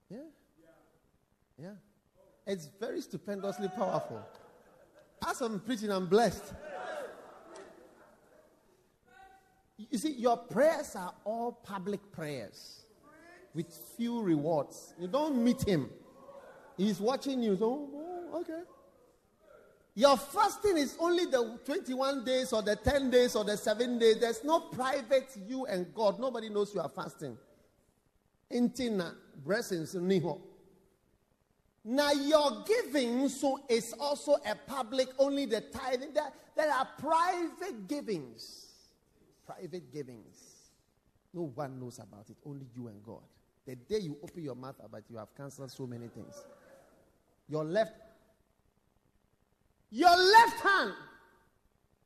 [0.10, 0.17] Yeah?
[1.62, 1.69] Yeah.
[2.45, 4.21] It's very stupendously powerful.
[5.28, 6.54] As I'm preaching, I'm blessed.
[9.78, 12.86] You see, your prayers are all public prayers
[13.54, 13.67] with
[13.98, 14.93] few rewards.
[15.00, 15.89] You don't meet him,
[16.78, 17.56] he's watching you.
[17.58, 18.62] So, oh, okay.
[19.97, 24.19] Your fasting is only the 21 days or the 10 days or the 7 days.
[24.19, 26.19] There's no private you and God.
[26.19, 27.38] Nobody knows you are fasting.
[28.51, 30.41] Intina, blessings, niho.
[31.86, 36.13] Now your giving so is also a public, only the tithing.
[36.13, 38.65] There, there are private givings.
[39.45, 40.55] Private givings.
[41.34, 43.21] No one knows about it, only you and God.
[43.65, 46.43] The day you open your mouth about it, you have cancelled so many things.
[47.47, 47.93] Your left
[49.91, 50.93] your left hand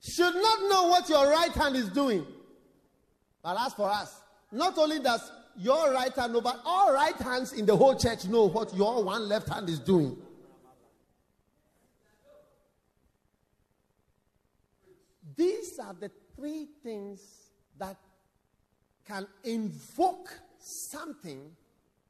[0.02, 2.26] should not know what your right hand is doing.
[3.42, 7.54] But as for us, not only does your right hand know, but all right hands
[7.54, 10.16] in the whole church know what your one left hand is doing.
[15.36, 17.22] These are the three things
[17.78, 17.98] that
[19.08, 21.52] can invoke something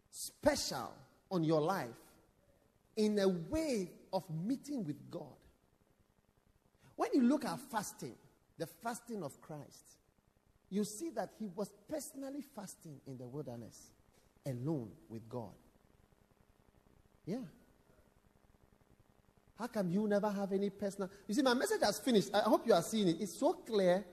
[0.10, 0.94] special
[1.32, 1.90] on your life
[2.98, 5.38] in a way of meeting with God.
[7.00, 8.16] When you look at fasting,
[8.58, 9.96] the fasting of Christ,
[10.70, 13.92] you see that he was personally fasting in the wilderness
[14.46, 15.54] alone with God.
[17.26, 17.38] Yeah.
[19.58, 21.10] How come you never have any personal?
[21.26, 22.32] You see, my message has finished.
[22.34, 23.22] I hope you are seeing it.
[23.22, 24.04] It's so clear.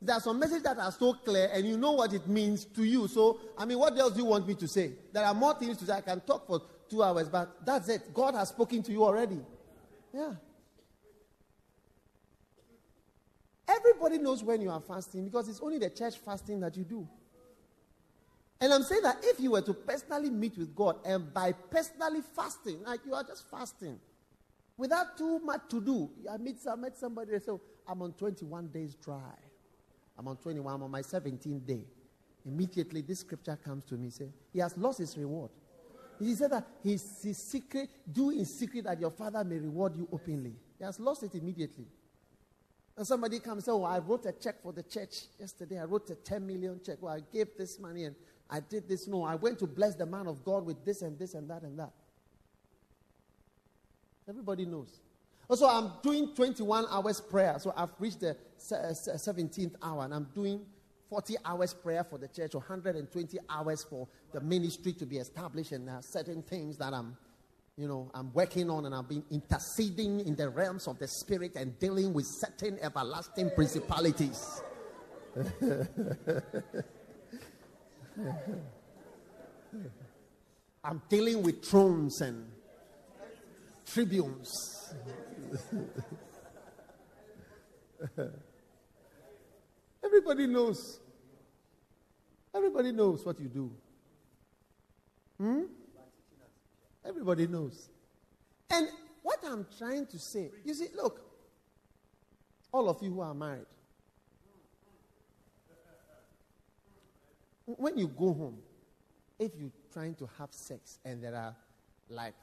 [0.00, 2.84] There are some messages that are so clear, and you know what it means to
[2.84, 3.06] you.
[3.06, 4.92] So, I mean, what else do you want me to say?
[5.12, 5.92] There are more things to say.
[5.92, 8.14] I can talk for two hours, but that's it.
[8.14, 9.40] God has spoken to you already.
[10.14, 10.32] Yeah.
[13.70, 17.06] Everybody knows when you are fasting because it's only the church fasting that you do.
[18.60, 22.20] And I'm saying that if you were to personally meet with God and by personally
[22.34, 23.98] fasting, like you are just fasting,
[24.76, 28.12] without too much to do, I meet, I met somebody and say, oh, I'm on
[28.12, 29.38] 21 days dry.
[30.18, 31.84] I'm on 21, I'm on my 17th day.
[32.44, 35.50] Immediately, this scripture comes to me, say, he has lost his reward.
[36.18, 40.06] He said that his, his secret, do in secret that your father may reward you
[40.12, 40.54] openly.
[40.76, 41.86] He has lost it immediately.
[42.96, 45.78] And somebody comes Oh, I wrote a check for the church yesterday.
[45.78, 46.98] I wrote a 10 million check.
[47.00, 48.14] Well, I gave this money and
[48.48, 49.06] I did this.
[49.06, 51.62] No, I went to bless the man of God with this and this and that
[51.62, 51.92] and that.
[54.28, 55.00] Everybody knows.
[55.48, 57.56] Also, I'm doing 21 hours prayer.
[57.58, 60.64] So I've reached the 17th uh, hour and I'm doing
[61.10, 65.72] 40 hours prayer for the church, or 120 hours for the ministry to be established,
[65.72, 67.16] and there are certain things that I'm
[67.76, 71.56] you know, I'm working on and I've been interceding in the realms of the spirit
[71.56, 74.62] and dealing with certain everlasting principalities.
[80.82, 82.50] I'm dealing with thrones and
[83.86, 84.92] tribunes.
[90.04, 91.00] Everybody knows.
[92.54, 93.70] Everybody knows what you do.
[95.38, 95.62] Hmm?
[97.04, 97.88] Everybody knows.
[98.70, 98.88] And
[99.22, 101.20] what I'm trying to say, you see, look,
[102.72, 103.66] all of you who are married,
[107.64, 108.58] when you go home,
[109.38, 111.54] if you're trying to have sex and there are
[112.08, 112.34] like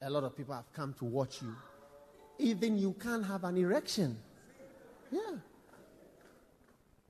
[0.00, 1.54] a lot of people have come to watch you,
[2.38, 4.18] even you can't have an erection.
[5.10, 5.20] Yeah.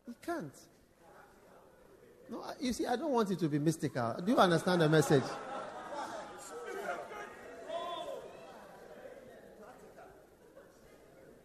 [0.07, 0.55] You can't.
[2.29, 4.17] No, you see, I don't want it to be mystical.
[4.25, 5.25] Do you understand the message?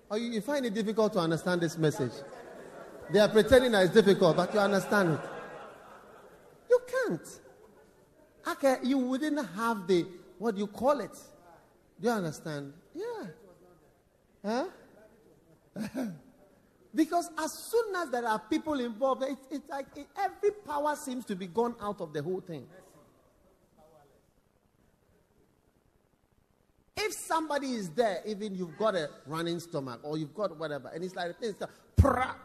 [0.09, 2.13] Or you, find it difficult to understand this message?
[3.11, 5.19] They are pretending that it's difficult, but you understand it.
[6.69, 7.39] You can't.
[8.47, 10.05] Okay, you wouldn't have the,
[10.37, 11.11] what do you call it?
[11.99, 12.73] Do you understand?
[12.95, 13.25] Yeah.
[14.45, 14.65] Huh?
[16.95, 19.87] because as soon as there are people involved, it, it's like
[20.17, 22.65] every power seems to be gone out of the whole thing.
[27.07, 31.01] If somebody is there, even you've got a running stomach or you've got whatever, and
[31.01, 31.39] it's like
[31.95, 32.35] pra,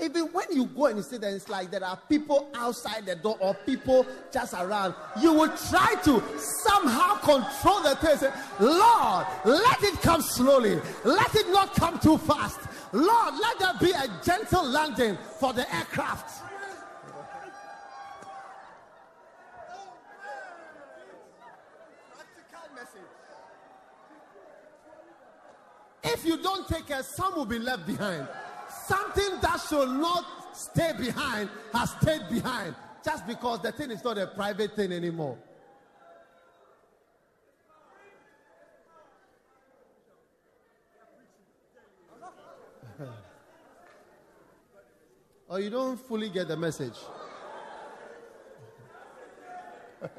[0.00, 3.16] even when you go and you sit there, it's like there are people outside the
[3.16, 4.94] door or people just around.
[5.20, 8.30] You will try to somehow control the thing.
[8.60, 10.80] Lord, let it come slowly.
[11.04, 12.60] Let it not come too fast.
[12.92, 16.49] Lord, let there be a gentle landing for the aircraft.
[26.20, 28.28] If you don't take care, some will be left behind.
[28.84, 34.18] Something that should not stay behind has stayed behind just because the thing is not
[34.18, 35.38] a private thing anymore.
[45.48, 46.98] or you don't fully get the message.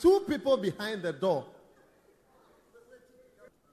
[0.00, 1.46] Two people behind the door.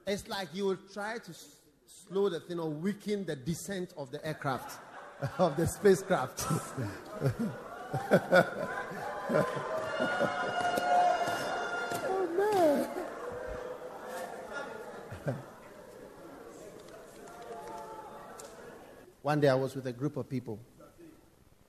[0.07, 4.09] It's like you will try to s- slow the thing or weaken the descent of
[4.09, 4.79] the aircraft,
[5.37, 6.45] of the spacecraft.
[6.49, 7.53] oh.
[19.21, 20.57] One day I was with a group of people,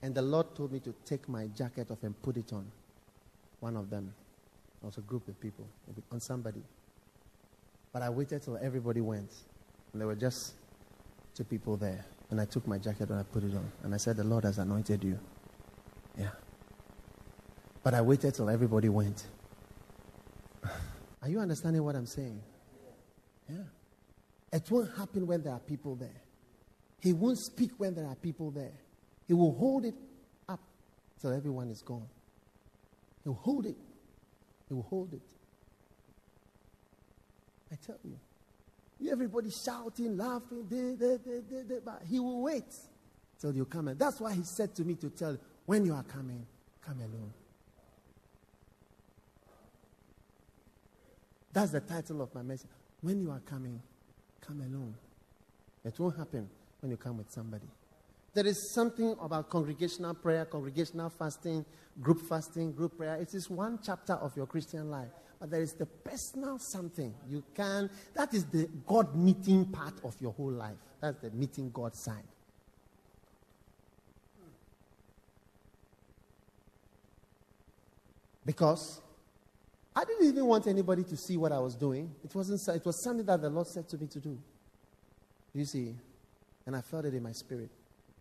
[0.01, 2.71] and the Lord told me to take my jacket off and put it on.
[3.61, 4.13] One of them.
[4.81, 5.67] It was a group of people,
[6.13, 6.63] on somebody.
[7.93, 9.33] But I waited till everybody went.
[9.93, 10.55] And there were just
[11.35, 12.05] two people there.
[12.31, 13.71] And I took my jacket and I put it on.
[13.83, 15.19] And I said, The Lord has anointed you.
[16.19, 16.31] Yeah.
[17.83, 19.27] But I waited till everybody went.
[21.23, 22.43] Are you understanding what I'm saying?
[23.49, 23.57] Yeah.
[24.53, 26.23] It won't happen when there are people there.
[27.01, 28.73] He won't speak when there are people there.
[29.27, 29.95] He will hold it
[30.49, 30.61] up
[31.21, 32.09] till everyone is gone.
[33.25, 33.77] He'll hold it.
[34.69, 35.23] He will hold it.
[37.71, 38.19] I tell you.
[39.11, 40.67] Everybody shouting, laughing,
[41.85, 42.75] but he will wait
[43.41, 43.89] till you come.
[43.89, 46.45] And that's why he said to me to tell you, when you are coming,
[46.81, 47.33] come alone.
[51.53, 52.69] That's the title of my message.
[53.01, 53.81] When you are coming,
[54.41, 54.95] come alone.
[55.85, 56.49] It won't happen
[56.81, 57.67] when you come with somebody.
[58.35, 61.65] There is something about congregational prayer, congregational fasting,
[62.01, 63.17] group fasting, group prayer.
[63.17, 65.09] It is one chapter of your Christian life.
[65.41, 70.17] But there is the personal something you can, that is the God meeting part of
[70.21, 70.77] your whole life.
[71.01, 72.25] That's the meeting God side.
[78.45, 79.01] Because
[79.95, 82.15] I didn't even want anybody to see what I was doing.
[82.25, 84.39] It wasn't it was something that the Lord said to me to do.
[85.53, 85.95] You see?
[86.67, 87.69] And I felt it in my spirit.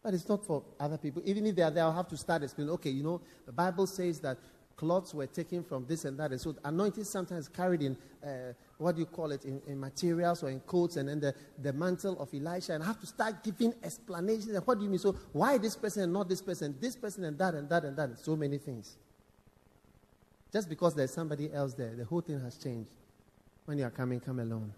[0.04, 1.22] But it's not for other people.
[1.26, 2.74] Even if they are there, I'll have to start explaining.
[2.74, 4.38] Okay, you know, the Bible says that
[4.78, 6.32] cloths were taken from this and that.
[6.32, 10.44] And so anointing sometimes carried in, uh, what do you call it, in, in, materials
[10.44, 12.74] or in coats, and then the, mantle of Elisha.
[12.74, 14.50] And I have to start giving explanations.
[14.50, 15.00] And what do you mean?
[15.00, 16.76] So why this person and not this person?
[16.80, 18.10] This person and that and that and that.
[18.10, 18.96] and So many things.
[20.54, 22.92] Just because there's somebody else there, the whole thing has changed.
[23.66, 24.74] When you are coming, come alone.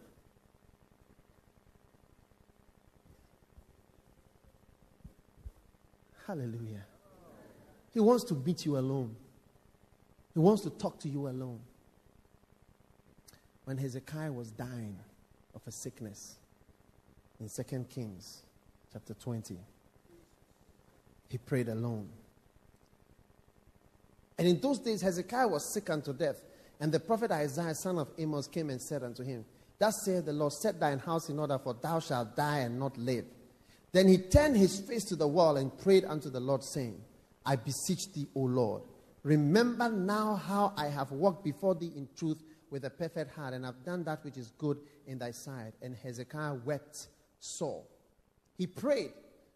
[6.26, 6.86] Hallelujah.
[7.94, 9.16] He wants to meet you alone.
[10.40, 11.60] He wants to talk to you alone.
[13.66, 14.98] When Hezekiah was dying
[15.54, 16.38] of a sickness
[17.42, 18.44] in 2 Kings
[18.94, 19.58] chapter 20,
[21.28, 22.08] he prayed alone.
[24.38, 26.42] And in those days, Hezekiah was sick unto death.
[26.80, 29.44] And the prophet Isaiah, son of Amoz, came and said unto him,
[29.78, 32.98] Thus saith the Lord, set thine house in order, for thou shalt die and not
[32.98, 33.26] live.
[33.92, 37.02] Then he turned his face to the wall and prayed unto the Lord, saying,
[37.46, 38.84] I beseech thee, O Lord,
[39.24, 43.66] remember now how I have walked before thee in truth with a perfect heart, and
[43.66, 45.74] have done that which is good in thy sight.
[45.82, 47.08] And Hezekiah wept
[47.40, 47.84] sore.
[48.58, 49.12] He prayed.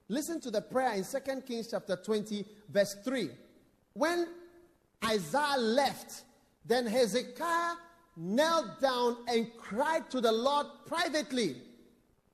[0.08, 3.30] Listen to the prayer in 2 Kings chapter 20, verse 3.
[3.94, 4.28] When
[5.06, 6.24] Isaiah left,
[6.66, 7.76] then Hezekiah
[8.18, 11.58] knelt down and cried to the Lord privately.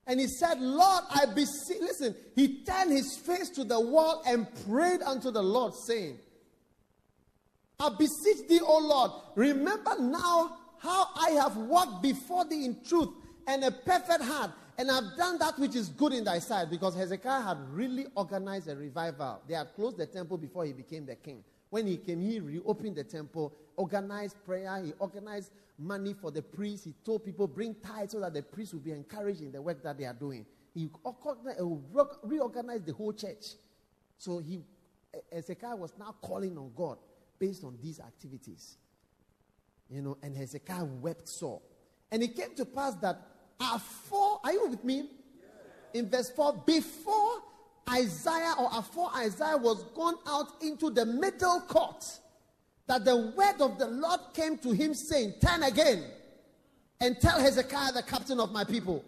[0.07, 1.81] And he said, Lord, I beseech.
[1.81, 6.17] Listen, he turned his face to the wall and prayed unto the Lord, saying,
[7.81, 13.09] I beseech thee, O Lord, remember now how I have walked before thee in truth
[13.47, 16.69] and a perfect heart, and I've done that which is good in thy sight.
[16.69, 19.41] Because Hezekiah had really organized a revival.
[19.47, 21.43] They had closed the temple before he became the king.
[21.69, 26.85] When he came, he reopened the temple, organized prayer, he organized money for the priests.
[26.85, 29.83] He told people, bring tithes so that the priests will be encouraged in the work
[29.83, 30.45] that they are doing.
[30.73, 31.11] He uh,
[32.23, 33.45] reorganized the whole church.
[34.17, 34.59] So he,
[35.13, 36.97] uh, Hezekiah was now calling on God
[37.39, 38.77] based on these activities.
[39.89, 41.61] You know, and Hezekiah wept sore.
[42.11, 43.19] And it came to pass that
[43.59, 45.09] afore, are you with me?
[45.93, 47.41] In verse 4, before
[47.89, 52.05] Isaiah or afore Isaiah was gone out into the middle court,
[52.85, 56.03] that the word of the Lord came to him saying, Turn again
[56.99, 59.03] and tell Hezekiah, the captain of my people,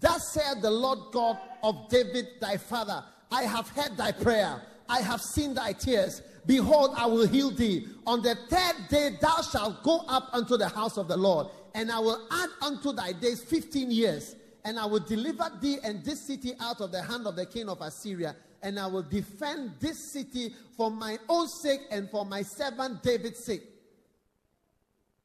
[0.00, 5.00] Thus said the Lord God of David thy father, I have heard thy prayer, I
[5.00, 6.22] have seen thy tears.
[6.46, 7.88] Behold, I will heal thee.
[8.06, 11.90] On the third day thou shalt go up unto the house of the Lord, and
[11.90, 16.26] I will add unto thy days fifteen years, and I will deliver thee and this
[16.26, 20.12] city out of the hand of the king of Assyria, and I will defend this
[20.12, 23.62] city for my own sake and for my servant David's sake.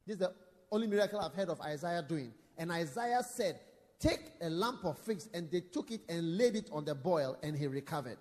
[0.06, 0.34] This is the
[0.72, 2.34] only miracle I've heard of Isaiah doing.
[2.58, 3.60] And Isaiah said,
[4.00, 7.38] Take a lamp of figs, and they took it and laid it on the boil,
[7.44, 8.18] and he recovered.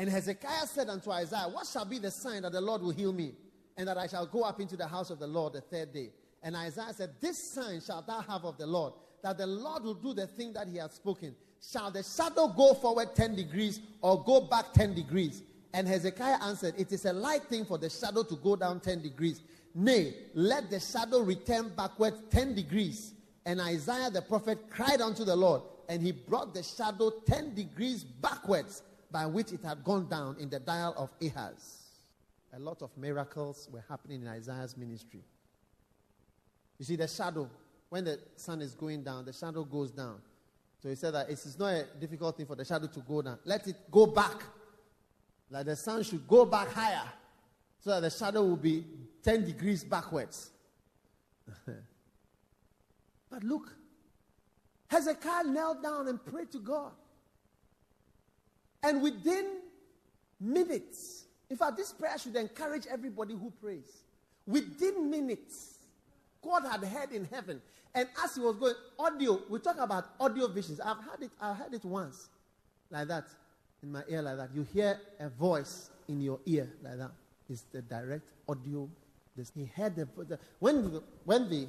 [0.00, 3.12] And Hezekiah said unto Isaiah, What shall be the sign that the Lord will heal
[3.12, 3.34] me,
[3.76, 6.08] and that I shall go up into the house of the Lord the third day?
[6.42, 9.92] And Isaiah said, This sign shalt thou have of the Lord, that the Lord will
[9.92, 11.36] do the thing that he has spoken.
[11.60, 15.42] Shall the shadow go forward 10 degrees or go back 10 degrees?
[15.74, 19.02] And Hezekiah answered, It is a light thing for the shadow to go down 10
[19.02, 19.42] degrees.
[19.74, 23.12] Nay, let the shadow return backward 10 degrees.
[23.44, 28.02] And Isaiah the prophet cried unto the Lord, and he brought the shadow 10 degrees
[28.02, 31.78] backwards by which it had gone down in the dial of Ahaz.
[32.52, 35.22] A lot of miracles were happening in Isaiah's ministry.
[36.78, 37.48] You see, the shadow,
[37.88, 40.20] when the sun is going down, the shadow goes down.
[40.82, 43.22] So he said that it is not a difficult thing for the shadow to go
[43.22, 43.38] down.
[43.44, 44.42] Let it go back.
[45.50, 47.02] Like the sun should go back higher
[47.80, 48.84] so that the shadow will be
[49.22, 50.50] 10 degrees backwards.
[53.30, 53.72] but look,
[54.88, 56.92] Hezekiah knelt down and prayed to God.
[58.82, 59.58] And within
[60.40, 64.02] minutes, in fact, this prayer should encourage everybody who prays.
[64.46, 65.78] Within minutes,
[66.42, 67.60] God had heard in heaven.
[67.94, 70.80] And as he was going, audio, we talk about audio visions.
[70.80, 72.28] I've heard it, I've heard it once,
[72.90, 73.24] like that,
[73.82, 74.50] in my ear, like that.
[74.54, 77.10] You hear a voice in your ear, like that.
[77.48, 78.88] It's the direct audio.
[79.54, 81.66] He heard the, the when, when the,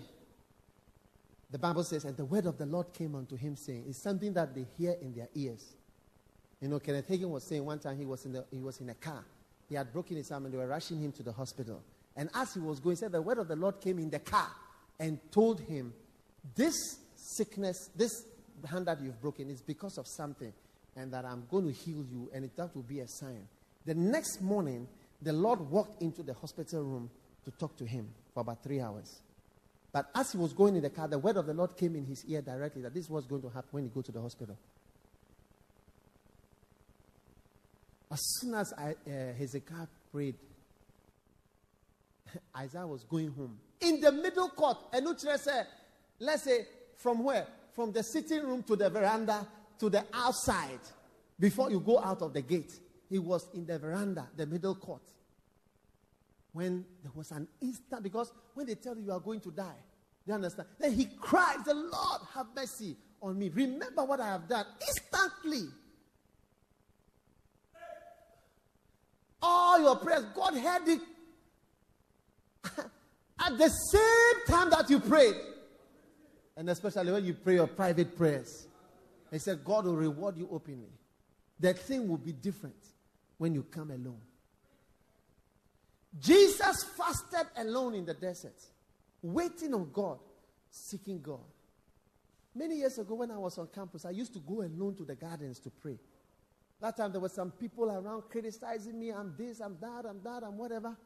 [1.49, 4.33] the Bible says, and the word of the Lord came unto him, saying, it's something
[4.33, 5.73] that they hear in their ears.
[6.61, 8.89] You know, Kenneth Hagin was saying one time he was in, the, he was in
[8.89, 9.25] a car.
[9.67, 11.81] He had broken his arm and they were rushing him to the hospital.
[12.15, 14.19] And as he was going, he said, The word of the Lord came in the
[14.19, 14.47] car
[14.99, 15.93] and told him,
[16.55, 18.25] This sickness, this
[18.69, 20.53] hand that you've broken is because of something,
[20.95, 23.47] and that I'm going to heal you, and that will be a sign.
[23.85, 24.87] The next morning,
[25.21, 27.09] the Lord walked into the hospital room
[27.45, 29.21] to talk to him for about three hours.
[29.91, 32.05] But as he was going in the car, the word of the Lord came in
[32.05, 34.57] his ear directly that this was going to happen when he go to the hospital.
[38.11, 40.35] As soon as I, uh, Hezekiah prayed,
[42.57, 43.57] Isaiah was going home.
[43.79, 45.67] In the middle court, and said,
[46.19, 47.47] let's say, from where?
[47.73, 49.47] From the sitting room to the veranda
[49.79, 50.79] to the outside
[51.39, 52.71] before you go out of the gate.
[53.09, 55.01] He was in the veranda, the middle court.
[56.53, 59.79] When there was an instant, because when they tell you you are going to die,
[60.27, 60.67] you understand?
[60.79, 63.49] Then he cries, The Lord, have mercy on me.
[63.49, 64.65] Remember what I have done.
[64.87, 65.69] Instantly,
[69.41, 71.01] all your prayers, God heard it
[73.39, 75.35] at the same time that you prayed.
[76.55, 78.67] And especially when you pray your private prayers.
[79.31, 80.89] He said, God will reward you openly.
[81.59, 82.75] The thing will be different
[83.37, 84.21] when you come alone.
[86.19, 88.59] Jesus fasted alone in the desert,
[89.21, 90.19] waiting on God,
[90.69, 91.39] seeking God.
[92.53, 95.15] Many years ago, when I was on campus, I used to go alone to the
[95.15, 95.97] gardens to pray.
[96.81, 99.11] That time there were some people around criticizing me.
[99.11, 100.97] I'm this, I'm that, I'm that, I'm whatever.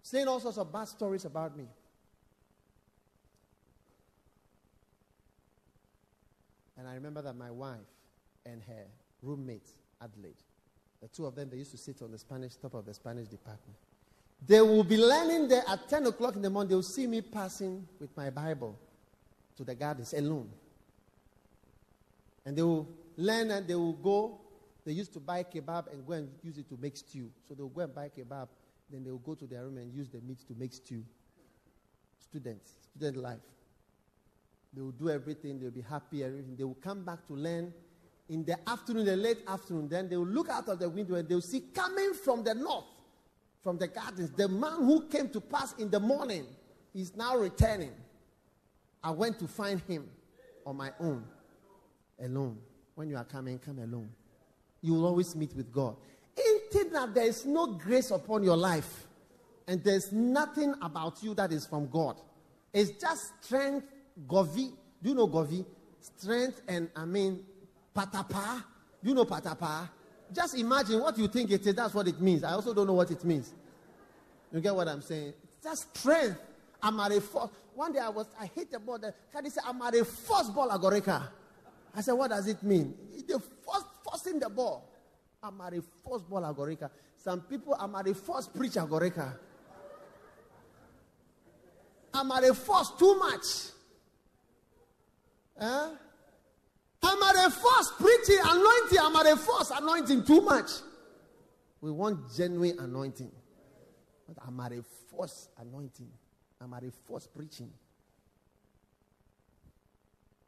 [0.00, 1.66] Saying all sorts of bad stories about me.
[6.78, 7.78] And I remember that my wife
[8.46, 8.86] and her
[9.20, 9.68] roommate,
[10.00, 10.36] Adelaide,
[11.02, 13.26] the two of them, they used to sit on the Spanish, top of the Spanish
[13.26, 13.76] department.
[14.46, 16.68] They will be learning there at 10 o'clock in the morning.
[16.68, 18.78] They will see me passing with my Bible
[19.56, 20.48] to the gardens alone.
[22.46, 24.40] And they will learn and they will go
[24.88, 27.30] they used to buy kebab and go and use it to make stew.
[27.46, 28.48] So they'll go and buy kebab,
[28.90, 31.04] then they'll go to their room and use the meat to make stew.
[32.18, 33.36] Students, student life.
[34.72, 36.56] They will do everything, they'll be happy, everything.
[36.56, 37.74] They will come back to learn
[38.30, 39.90] in the afternoon, the late afternoon.
[39.90, 42.86] Then they will look out of the window and they'll see coming from the north,
[43.62, 46.46] from the gardens, the man who came to pass in the morning
[46.94, 47.92] is now returning.
[49.04, 50.08] I went to find him
[50.64, 51.24] on my own,
[52.18, 52.56] alone.
[52.94, 54.08] When you are coming, come alone
[54.82, 55.96] you will always meet with God.
[56.38, 59.06] Ain't that there is no grace upon your life
[59.66, 62.20] and there's nothing about you that is from God?
[62.72, 63.86] It's just strength,
[64.26, 64.72] govi.
[65.02, 65.64] Do you know govi?
[66.00, 67.44] Strength and I mean
[67.94, 68.62] patapa.
[69.02, 69.88] Do you know patapa?
[70.32, 71.74] Just imagine what you think it is.
[71.74, 72.44] That's what it means.
[72.44, 73.52] I also don't know what it means.
[74.52, 75.32] You get what I'm saying?
[75.42, 76.38] It's just strength.
[76.82, 77.52] I'm at a first.
[77.74, 78.98] One day I was, I hit the ball.
[78.98, 81.28] The caddy said, I'm at a first ball agoreka.
[81.94, 82.94] I said, what does it mean?
[83.26, 83.86] The first,
[84.18, 84.90] forcing the ball.
[85.42, 86.90] I'm at a first ball agoreka.
[87.16, 89.34] Some people, I'm at a first preach agoreka.
[92.12, 93.44] I'm at a force too much.
[95.58, 95.90] Huh?
[97.02, 98.98] I'm at a force preaching anointing.
[99.00, 100.70] I'm at a force anointing too much.
[101.80, 103.30] We want genuine anointing.
[104.26, 106.08] But I'm at a force anointing.
[106.60, 107.70] I'm at a force preaching.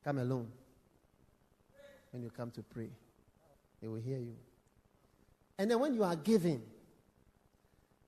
[0.02, 0.48] Come alone.
[2.10, 2.88] When you come to pray,
[3.80, 4.36] they will hear you.
[5.58, 6.62] And then when you are giving,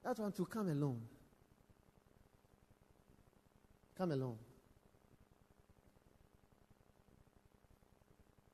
[0.02, 1.00] that one to come alone.
[3.96, 4.36] Come alone.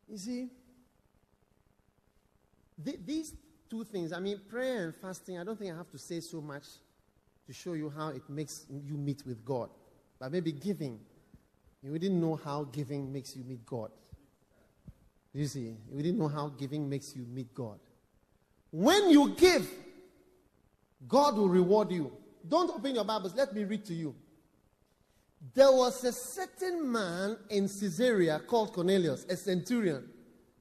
[0.09, 0.49] You see,
[2.85, 3.35] th- these
[3.69, 6.41] two things, I mean, prayer and fasting, I don't think I have to say so
[6.41, 6.65] much
[7.47, 9.71] to show you how it makes you meet with God.
[10.19, 10.99] But maybe giving,
[11.83, 13.91] you didn't know how giving makes you meet God.
[15.33, 17.79] You see, we didn't know how giving makes you meet God.
[18.71, 19.69] When you give,
[21.07, 22.13] God will reward you.
[22.47, 23.35] Don't open your Bibles.
[23.35, 24.15] Let me read to you.
[25.55, 30.09] There was a certain man in Caesarea called Cornelius, a centurion,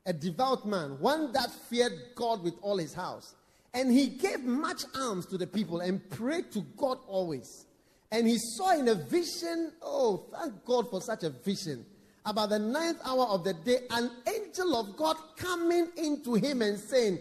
[0.06, 3.36] a devout man, one that feared God with all his house.
[3.74, 7.66] And he gave much alms to the people and prayed to God always.
[8.12, 11.86] And he saw in a vision, oh, thank God for such a vision.
[12.28, 16.78] About the ninth hour of the day, an angel of God coming into him and
[16.78, 17.18] saying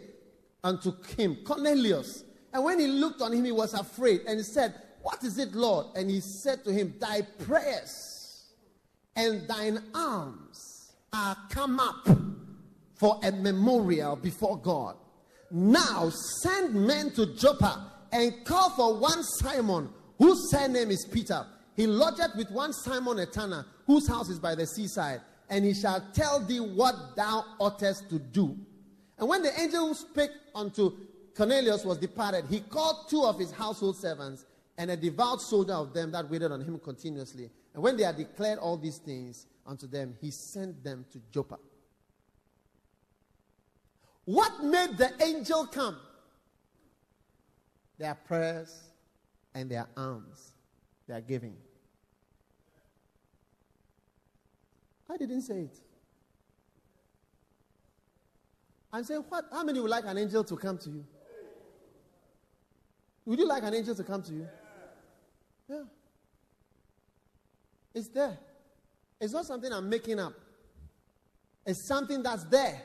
[0.63, 2.25] unto him, Cornelius.
[2.53, 4.75] And when he looked on him, he was afraid and he said,
[5.07, 5.87] what is it, Lord?
[5.95, 8.45] And he said to him, Thy prayers
[9.15, 12.09] and thine alms are come up
[12.97, 14.97] for a memorial before God.
[15.53, 16.11] Now
[16.43, 21.47] send men to Joppa and call for one Simon, whose surname is Peter.
[21.77, 25.75] He lodgeth with one Simon a tanner, whose house is by the seaside, and he
[25.75, 28.57] shall tell thee what thou oughtest to do.
[29.19, 30.93] And when the angel who spake unto
[31.37, 34.47] Cornelius was departed, he called two of his household servants
[34.79, 37.51] and a devout soldier of them that waited on him continuously.
[37.75, 41.59] And when they had declared all these things unto them, he sent them to Joppa.
[44.25, 45.97] What made the angel come?
[47.99, 48.75] Their prayers
[49.55, 50.53] and their alms,
[51.07, 51.57] their giving.
[55.09, 55.79] I didn't say it.
[58.93, 59.45] I'm saying, what?
[59.53, 61.05] How many would like an angel to come to you?
[63.27, 64.49] Would you like an angel to come to you?
[65.69, 65.83] Yeah.
[67.95, 68.39] It's there.
[69.21, 70.35] It's not something I'm making up.
[71.65, 72.81] It's something that's there.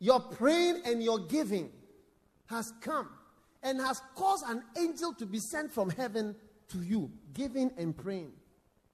[0.00, 1.70] Your praying and your giving
[2.46, 3.08] has come
[3.62, 6.34] and has caused an angel to be sent from heaven
[6.68, 8.32] to you, giving and praying.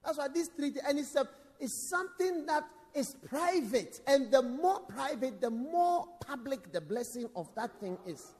[0.03, 1.27] That's why these three, and it's, a,
[1.59, 4.01] it's something that is private.
[4.07, 8.31] And the more private, the more public the blessing of that thing is.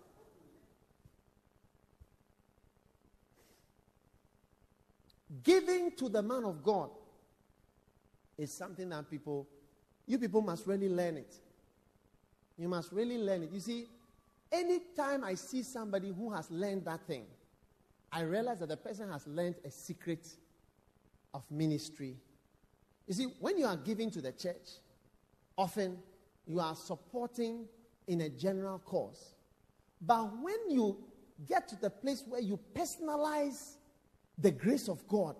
[5.44, 6.90] Giving to the man of God
[8.38, 9.48] is something that people,
[10.08, 11.36] you people must really learn it.
[12.58, 13.52] You must really learn it.
[13.52, 13.88] You see,
[14.52, 17.26] anytime I see somebody who has learned that thing,
[18.12, 20.26] I realize that the person has learned a secret
[21.34, 22.16] of ministry.
[23.08, 24.80] You see, when you are giving to the church,
[25.58, 25.98] often
[26.48, 27.66] you are supporting
[28.08, 29.34] in a general cause.
[30.02, 30.98] But when you
[31.48, 33.76] get to the place where you personalize
[34.38, 35.36] the grace of God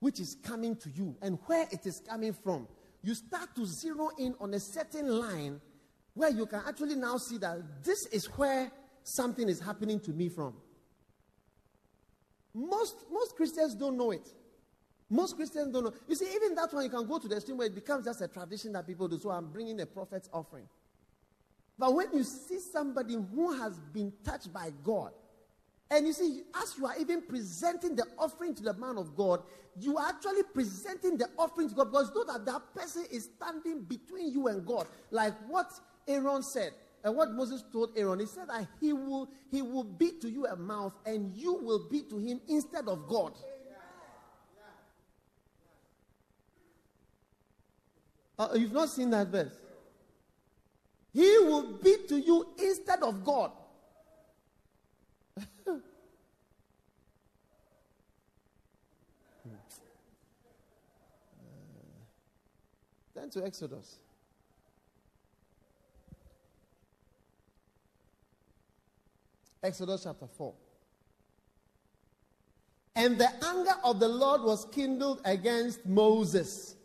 [0.00, 2.66] which is coming to you and where it is coming from,
[3.02, 5.60] you start to zero in on a certain line
[6.14, 8.70] where you can actually now see that this is where
[9.02, 10.54] something is happening to me from.
[12.54, 14.26] Most, most Christians don't know it.
[15.10, 15.92] Most Christians don't know.
[16.08, 18.20] You see, even that one, you can go to the extreme where it becomes just
[18.20, 19.18] a tradition that people do.
[19.18, 20.68] So I'm bringing a prophet's offering.
[21.76, 25.10] But when you see somebody who has been touched by God,
[25.90, 29.42] and you see, as you are even presenting the offering to the man of God,
[29.80, 33.82] you are actually presenting the offering to God because know that that person is standing
[33.82, 34.86] between you and God.
[35.10, 35.72] Like what
[36.06, 40.12] Aaron said, and what Moses told Aaron, he said that he will, he will be
[40.20, 43.32] to you a mouth and you will be to him instead of God.
[48.40, 49.52] Uh, you've not seen that verse.
[51.12, 53.50] He will be to you instead of God.
[63.14, 63.96] Turn to Exodus.
[69.62, 70.54] Exodus chapter 4.
[72.96, 76.76] And the anger of the Lord was kindled against Moses.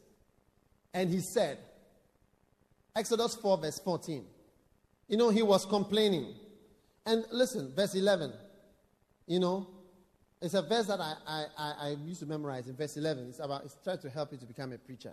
[0.96, 1.58] And he said,
[2.96, 4.24] Exodus 4, verse 14.
[5.10, 6.34] You know, he was complaining.
[7.06, 8.32] And listen, verse 11.
[9.28, 9.68] You know,
[10.42, 13.28] it's a verse that I, I, I, I used to memorize in verse 11.
[13.28, 15.12] It's about, it's trying to help you to become a preacher.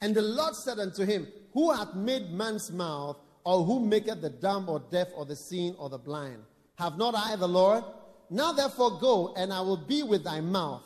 [0.00, 4.30] And the Lord said unto him, Who hath made man's mouth, or who maketh the
[4.30, 6.38] dumb or deaf or the seeing or the blind?
[6.76, 7.84] Have not I the Lord?
[8.30, 10.84] Now therefore go, and I will be with thy mouth,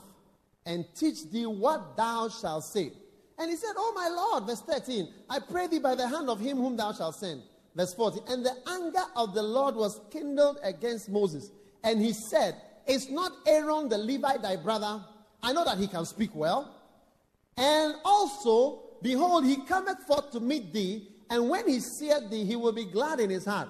[0.65, 2.91] and teach thee what thou shalt say.
[3.39, 6.41] And he said, Oh my Lord, verse 13, I pray thee by the hand of
[6.41, 7.43] him whom thou shalt send.
[7.75, 11.51] Verse 14, and the anger of the Lord was kindled against Moses.
[11.85, 12.57] And he said,
[12.87, 15.05] Is not Aaron the Levite thy brother?
[15.43, 16.75] I know that he can speak well.
[17.59, 22.57] And also, behold, he cometh forth to meet thee, and when he seeth thee, he
[22.57, 23.69] will be glad in his heart.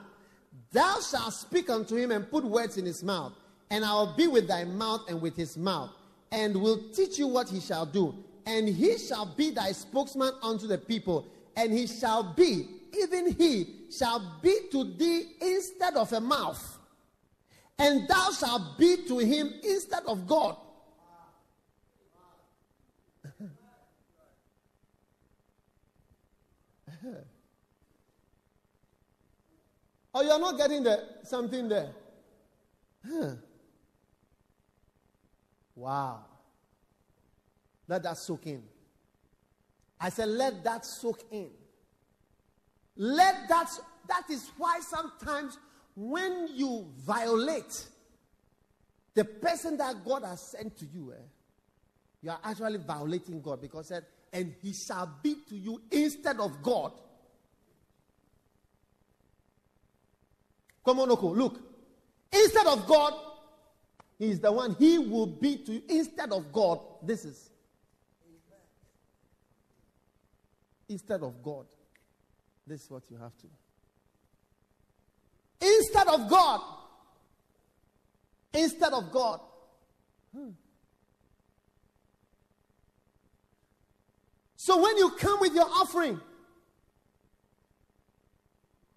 [0.73, 3.33] Thou shalt speak unto him and put words in his mouth
[3.71, 5.91] and I will be with thy mouth and with his mouth,
[6.31, 8.15] and will teach you what he shall do.
[8.47, 11.27] And he shall be thy spokesman unto the people,
[11.57, 16.79] and he shall be, even he shall be to thee instead of a mouth,
[17.79, 20.57] and thou shalt be to him instead of God.
[30.15, 31.91] oh, you're not getting the something there.
[33.07, 33.33] Huh.
[35.75, 36.25] Wow.
[37.89, 38.63] Let that soak in.
[40.01, 41.51] I said, let that soak in.
[42.97, 43.71] Let that,
[44.09, 45.59] that is why sometimes
[45.95, 47.87] when you violate
[49.15, 51.23] the person that God has sent to you, eh,
[52.23, 56.63] you are actually violating God because said, and he shall be to you instead of
[56.63, 56.93] God.
[60.85, 61.61] Come on, Oko, look.
[62.33, 63.15] Instead of God,
[64.19, 66.81] he is the one he will be to you instead of God.
[67.03, 67.51] This is.
[70.89, 71.67] Instead of God.
[72.67, 73.47] This is what you have to.
[75.61, 76.61] Instead of God.
[78.53, 79.41] Instead of God.
[80.35, 80.51] Hmm.
[84.57, 86.21] So when you come with your offering,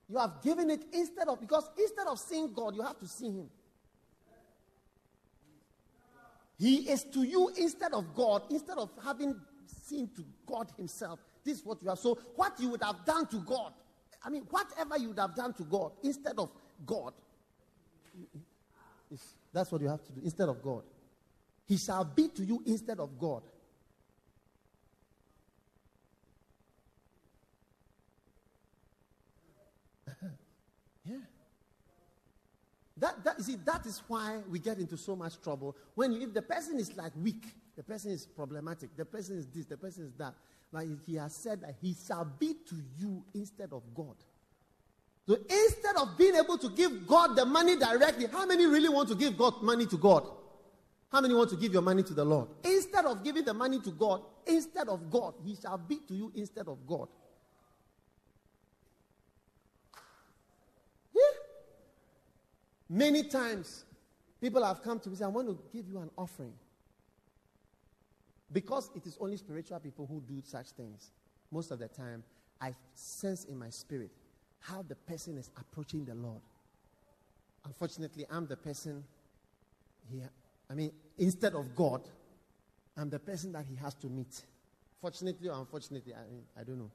[0.09, 3.27] you have given it instead of, because instead of seeing God, you have to see
[3.27, 3.49] Him.
[6.57, 9.35] He is to you instead of God, instead of having
[9.85, 11.19] seen to God Himself.
[11.43, 11.97] This is what you are.
[11.97, 13.73] So, what you would have done to God,
[14.23, 16.51] I mean, whatever you would have done to God instead of
[16.85, 17.13] God,
[19.53, 20.83] that's what you have to do instead of God.
[21.67, 23.43] He shall be to you instead of God.
[31.05, 31.17] yeah.
[32.97, 35.75] That, that, you see, that is why we get into so much trouble.
[35.95, 39.47] When you, if the person is like weak, the person is problematic, the person is
[39.47, 40.33] this, the person is that.
[40.71, 44.15] Like he has said that he shall be to you instead of God.
[45.27, 49.09] So instead of being able to give God the money directly, how many really want
[49.09, 50.27] to give God money to God?
[51.11, 52.49] How many want to give your money to the Lord?
[52.63, 56.31] Instead of giving the money to God, instead of God, he shall be to you
[56.35, 57.07] instead of God.
[61.15, 61.21] Yeah.
[62.89, 63.85] Many times,
[64.39, 66.53] people have come to me and say, I want to give you an offering.
[68.51, 71.11] Because it is only spiritual people who do such things.
[71.51, 72.23] Most of the time,
[72.59, 74.11] I sense in my spirit
[74.59, 76.41] how the person is approaching the Lord.
[77.65, 79.03] Unfortunately, I'm the person
[80.11, 80.21] he,
[80.69, 82.01] I mean, instead of God,
[82.97, 84.41] I'm the person that he has to meet.
[85.01, 86.91] Fortunately or unfortunately, I mean, I don't know.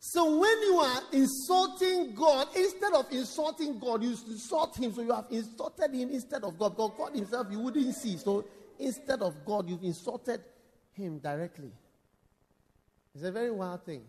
[0.00, 4.92] So when you are insulting God, instead of insulting God, you insult him.
[4.92, 6.70] So you have insulted him instead of God.
[6.70, 8.16] Because God himself you wouldn't see.
[8.16, 8.44] So
[8.78, 10.40] instead of God, you've insulted
[10.92, 11.72] him directly.
[13.14, 14.04] It's a very wild thing.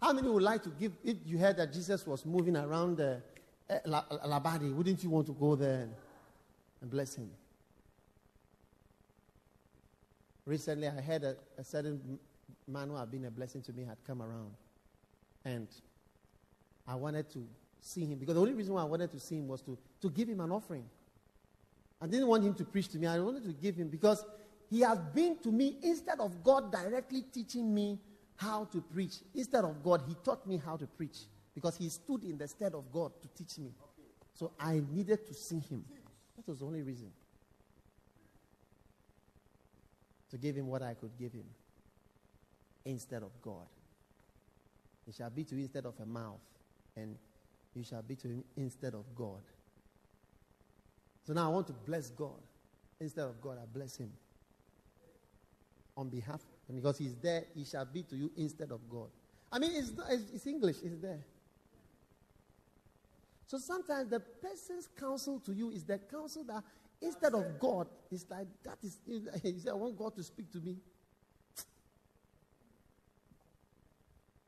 [0.00, 3.20] How many would like to give, if you heard that Jesus was moving around the
[3.68, 5.88] uh, Labadi, wouldn't you want to go there
[6.80, 7.30] and bless him?
[10.48, 12.18] Recently, I heard a, a certain
[12.66, 14.52] man who had been a blessing to me had come around.
[15.44, 15.68] And
[16.86, 17.46] I wanted to
[17.82, 20.08] see him because the only reason why I wanted to see him was to, to
[20.08, 20.86] give him an offering.
[22.00, 23.06] I didn't want him to preach to me.
[23.06, 24.24] I wanted to give him because
[24.70, 27.98] he has been to me instead of God directly teaching me
[28.36, 29.16] how to preach.
[29.34, 32.72] Instead of God, he taught me how to preach because he stood in the stead
[32.72, 33.74] of God to teach me.
[34.32, 35.84] So I needed to see him.
[36.36, 37.10] That was the only reason
[40.30, 41.46] to give him what I could give him
[42.84, 43.66] instead of God.
[45.06, 46.40] It shall be to you instead of a mouth,
[46.96, 47.16] and
[47.74, 49.40] you shall be to him instead of God.
[51.26, 52.40] So now I want to bless God.
[53.00, 54.10] Instead of God, I bless him.
[55.96, 59.08] On behalf, and because he's there, he shall be to you instead of God.
[59.50, 61.24] I mean, it's, it's, it's English, it's there.
[63.46, 66.62] So sometimes the person's counsel to you is the counsel that
[67.00, 68.98] instead of God, it's like that is,
[69.42, 70.76] he said, I want God to speak to me.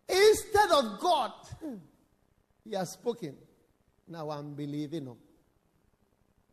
[0.09, 1.33] Instead of God,
[2.65, 3.37] he has spoken.
[4.09, 5.17] Now I'm believing him.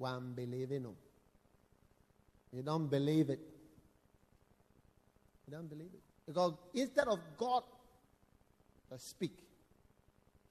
[0.03, 0.95] I'm believing him.
[2.53, 3.39] You don't believe it.
[5.47, 6.01] You don't believe it.
[6.27, 7.63] Because instead of God
[8.91, 9.37] to speak,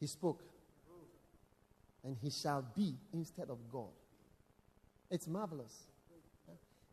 [0.01, 0.42] he spoke.
[2.03, 3.90] And he shall be instead of God.
[5.11, 5.86] It's marvelous.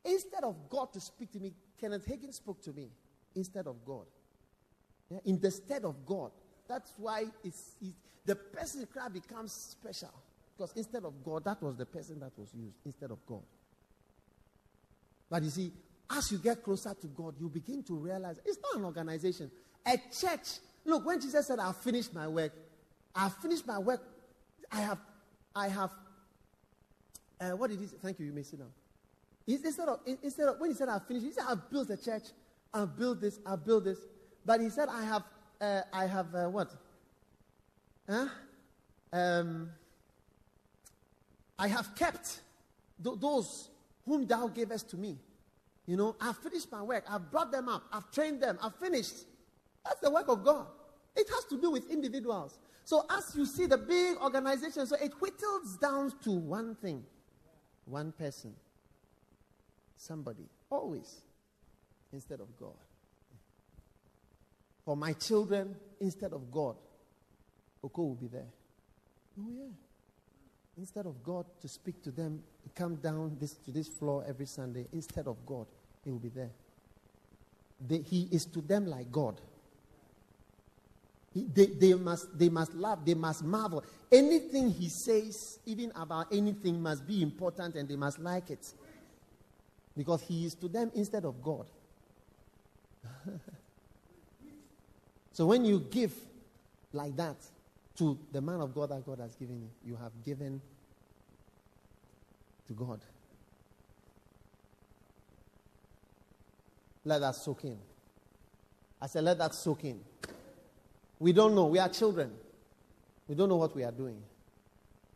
[0.06, 2.90] Instead of God to speak to me, Kenneth Hagin spoke to me
[3.36, 4.06] instead of God.
[5.10, 5.20] Yeah?
[5.26, 6.32] In the stead of God.
[6.68, 7.96] That's why it's, it's,
[8.26, 10.14] the person Christ becomes special.
[10.58, 13.44] Because instead of God, that was the person that was used instead of God.
[15.30, 15.72] But you see,
[16.10, 19.50] as you get closer to God, you begin to realize it's not an organization.
[19.86, 20.60] A church.
[20.86, 22.54] Look, when Jesus said, I've finished my work,
[23.16, 24.02] I've finished my work,
[24.72, 25.00] I have,
[25.56, 25.92] I have,
[27.40, 27.98] uh, what did he say?
[28.02, 28.72] Thank you, you may sit down.
[29.46, 32.24] Instead of, instead of, when he said, I've finished, he said, I've built a church,
[32.74, 34.00] I've built this, I've built this.
[34.46, 35.24] But he said, I have,
[35.60, 36.72] uh, I have uh, what?
[38.10, 38.28] Huh?
[39.12, 39.70] Um,
[41.60, 42.42] I have kept
[43.04, 43.70] th- those
[44.06, 45.18] whom thou gavest to me.
[45.86, 47.04] You know, I've finished my work.
[47.10, 47.84] I've brought them up.
[47.92, 48.58] I've trained them.
[48.62, 49.26] I've finished.
[49.86, 50.68] That's the work of God.
[51.16, 52.58] It has to do with individuals.
[52.86, 57.04] So as you see the big organization, so it whittles down to one thing,
[57.86, 58.54] one person,
[59.98, 61.22] somebody, always,
[62.12, 62.76] instead of God.
[64.86, 66.76] For my children, instead of God,
[67.84, 68.52] Oko will be there.
[69.40, 69.64] Oh, yeah.
[70.78, 72.42] Instead of God to speak to them,
[72.76, 75.68] come down this, to this floor every Sunday, instead of God,
[76.04, 76.52] He will be there.
[77.86, 79.42] They, he is to them like God.
[81.34, 83.84] He, they, they, must, they must laugh, they must marvel.
[84.12, 88.72] Anything He says, even about anything, must be important and they must like it.
[89.98, 91.66] Because He is to them instead of God.
[95.32, 96.14] so when you give
[96.94, 97.38] like that,
[97.98, 99.70] to the man of God that God has given you.
[99.86, 100.62] You have given
[102.68, 103.02] to God.
[107.06, 107.78] Let that soak in.
[109.02, 110.00] I said, let that soak in.
[111.24, 111.68] We don't know.
[111.68, 112.32] We are children.
[113.30, 114.22] We don't know what we are doing.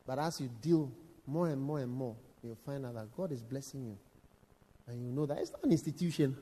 [0.06, 0.90] But as you deal
[1.26, 3.98] more and more and more, you'll find out that God is blessing you.
[4.88, 6.38] And you know that it's not an institution.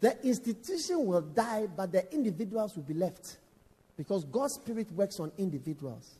[0.00, 3.36] The institution will die, but the individuals will be left.
[3.98, 6.16] Because God's Spirit works on individuals.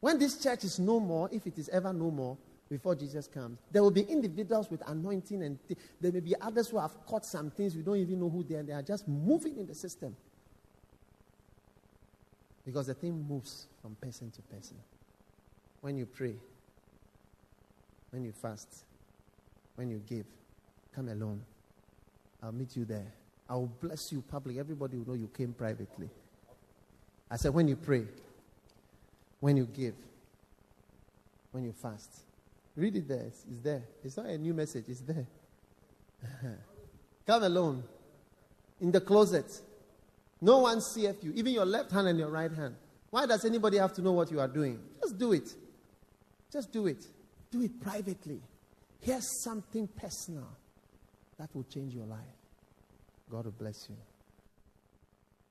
[0.00, 2.36] When this church is no more, if it is ever no more,
[2.68, 6.68] before Jesus comes, there will be individuals with anointing, and th- there may be others
[6.68, 7.74] who have caught some things.
[7.74, 8.62] We don't even know who they are.
[8.62, 10.14] They are just moving in the system.
[12.64, 14.76] Because the thing moves from person to person.
[15.80, 16.34] When you pray,
[18.10, 18.84] when you fast,
[19.76, 20.24] when you give,
[20.94, 21.42] come alone.
[22.42, 23.12] I'll meet you there.
[23.48, 24.60] I will bless you publicly.
[24.60, 26.08] Everybody will know you came privately.
[27.30, 28.04] I said, when you pray,
[29.40, 29.94] when you give,
[31.50, 32.10] when you fast.
[32.76, 33.24] Read it there.
[33.26, 33.82] It's, it's there.
[34.02, 35.26] It's not a new message, it's there.
[37.26, 37.84] Come alone.
[38.80, 39.60] In the closet.
[40.44, 42.74] No one seeth you, even your left hand and your right hand.
[43.08, 44.78] Why does anybody have to know what you are doing?
[45.00, 45.48] Just do it.
[46.52, 47.02] Just do it.
[47.50, 48.42] Do it privately.
[49.00, 50.46] Here's something personal
[51.38, 52.18] that will change your life.
[53.30, 53.96] God will bless you.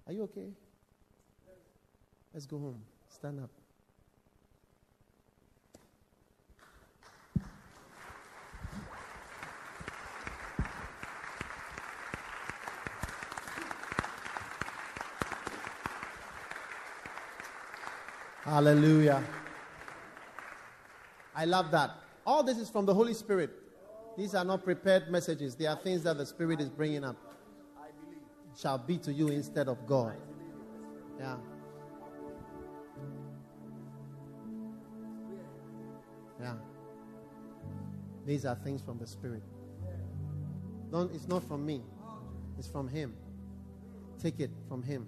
[0.06, 0.52] Are you okay?
[2.32, 2.82] Let's go home.
[3.10, 3.50] Stand up.
[18.44, 19.24] Hallelujah.
[21.34, 21.92] I love that.
[22.26, 23.52] All this is from the Holy Spirit.
[24.18, 27.16] These are not prepared messages, they are things that the Spirit is bringing up.
[27.78, 28.22] I believe
[28.60, 30.16] shall be to you instead of God.
[31.18, 31.38] Yeah.
[36.40, 36.54] Yeah.
[38.26, 39.42] These are things from the Spirit.
[40.92, 41.82] Don't, it's not from me,
[42.60, 43.16] it's from Him.
[44.22, 45.08] Take it from Him,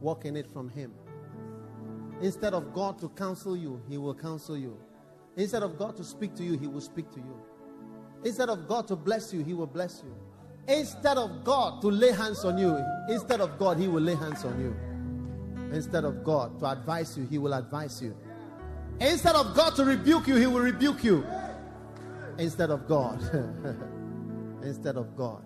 [0.00, 0.92] walk in it from Him.
[2.20, 4.78] Instead of God to counsel you, He will counsel you.
[5.36, 7.36] Instead of God to speak to you, He will speak to you.
[8.24, 10.14] Instead of God to bless you, He will bless you.
[10.74, 12.76] Instead of God to lay hands on you,
[13.08, 14.74] instead of God, He will lay hands on you.
[15.74, 18.16] Instead of God to advise you, He will advise you.
[18.98, 21.24] Instead of God to rebuke you, He will rebuke you.
[22.38, 23.20] Instead of God.
[24.62, 25.42] Instead of God.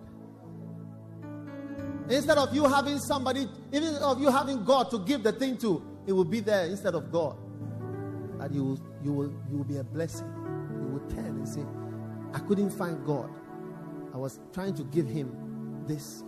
[2.09, 5.83] Instead of you having somebody, even of you having God to give the thing to,
[6.07, 7.37] it will be there instead of God.
[8.39, 10.27] That you will, you will, you will be a blessing.
[10.71, 11.61] You will turn and say,
[12.33, 13.29] I couldn't find God.
[14.13, 16.23] I was trying to give Him this,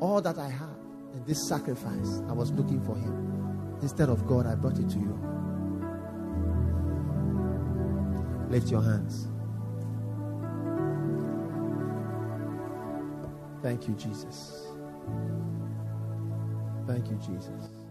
[0.00, 0.78] all that I have,
[1.12, 2.22] and this sacrifice.
[2.28, 3.78] I was looking for Him.
[3.82, 5.18] Instead of God, I brought it to you.
[8.48, 9.28] Lift your hands.
[13.62, 14.68] Thank you, Jesus.
[16.86, 17.83] Thank you, Jesus.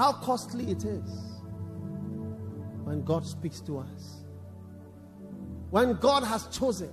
[0.00, 1.42] How costly it is
[2.84, 4.24] when God speaks to us.
[5.68, 6.90] When God has chosen,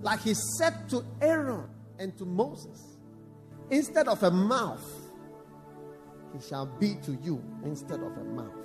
[0.00, 2.96] like He said to Aaron and to Moses,
[3.70, 4.82] instead of a mouth,
[6.32, 8.64] He shall be to you instead of a mouth.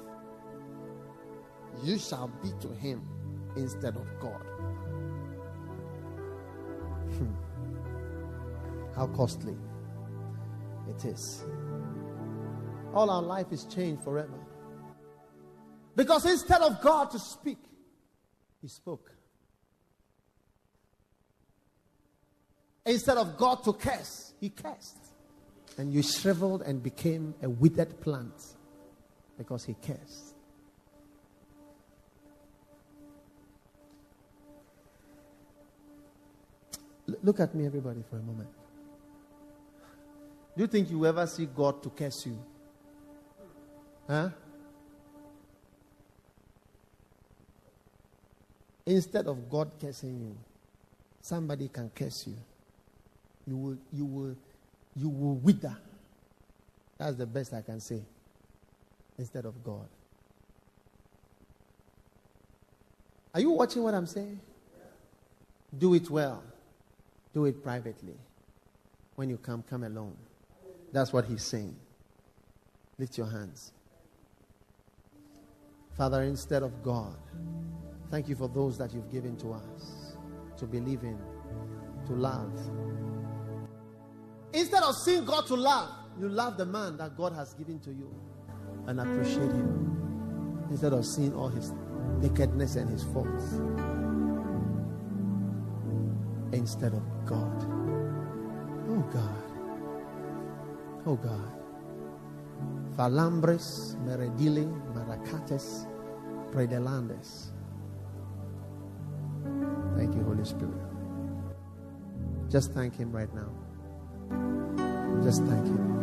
[1.84, 3.06] You shall be to Him
[3.58, 4.46] instead of God.
[7.18, 7.34] Hmm.
[8.96, 9.58] How costly
[10.88, 11.44] it is.
[12.94, 14.40] All our life is changed forever.
[15.96, 17.60] Because instead of God to speak,
[18.62, 19.12] He spoke.
[22.86, 24.98] Instead of God to curse, He cursed.
[25.78, 28.34] And you shriveled and became a withered plant
[29.38, 30.36] because He cursed.
[37.24, 38.50] Look at me, everybody, for a moment.
[40.56, 42.38] Do you think you ever see God to curse you?
[44.08, 44.30] Huh?
[48.86, 50.36] Instead of God cursing you,
[51.22, 52.36] somebody can curse you.
[53.48, 54.36] You will, you will,
[54.96, 55.78] you will wither.
[56.98, 58.02] That's the best I can say.
[59.18, 59.88] Instead of God.
[63.34, 64.40] Are you watching what I'm saying?
[65.78, 66.44] Do it well.
[67.34, 68.16] Do it privately.
[69.16, 70.16] When you come, come alone.
[70.92, 71.76] That's what he's saying.
[72.98, 73.72] Lift your hands.
[75.98, 77.18] Father, instead of God,
[78.10, 80.16] thank you for those that you've given to us
[80.58, 81.18] to believe in,
[82.08, 82.54] to love.
[84.54, 85.90] Instead of seeing God to love,
[86.20, 88.14] you love the man that God has given to you
[88.88, 90.68] and appreciate him.
[90.70, 91.74] Instead of seeing all his
[92.20, 93.60] nakedness and his faults.
[96.54, 97.64] Instead of God.
[98.90, 99.44] Oh God.
[101.06, 101.61] Oh God.
[103.02, 105.88] Falambres, Meredile, Maracates,
[106.52, 107.50] Predelandes.
[109.98, 110.78] Thank you, Holy Spirit.
[112.48, 113.50] Just thank Him right now.
[115.24, 116.01] Just thank Him.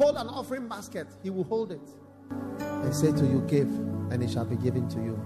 [0.00, 1.80] Hold an offering basket, He will hold it
[2.60, 3.68] and say to you, Give,
[4.10, 5.16] and it shall be given to you.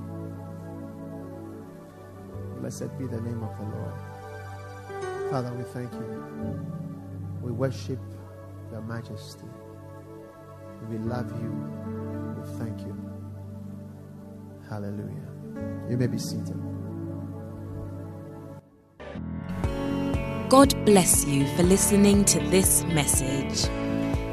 [2.60, 5.30] Blessed be the name of the Lord.
[5.30, 6.66] Father, we thank you.
[7.40, 8.00] We worship
[8.72, 9.46] your majesty.
[10.88, 11.50] We love you.
[12.36, 12.96] We thank you.
[14.68, 15.28] Hallelujah.
[15.88, 16.60] You may be seated.
[20.48, 23.68] God bless you for listening to this message.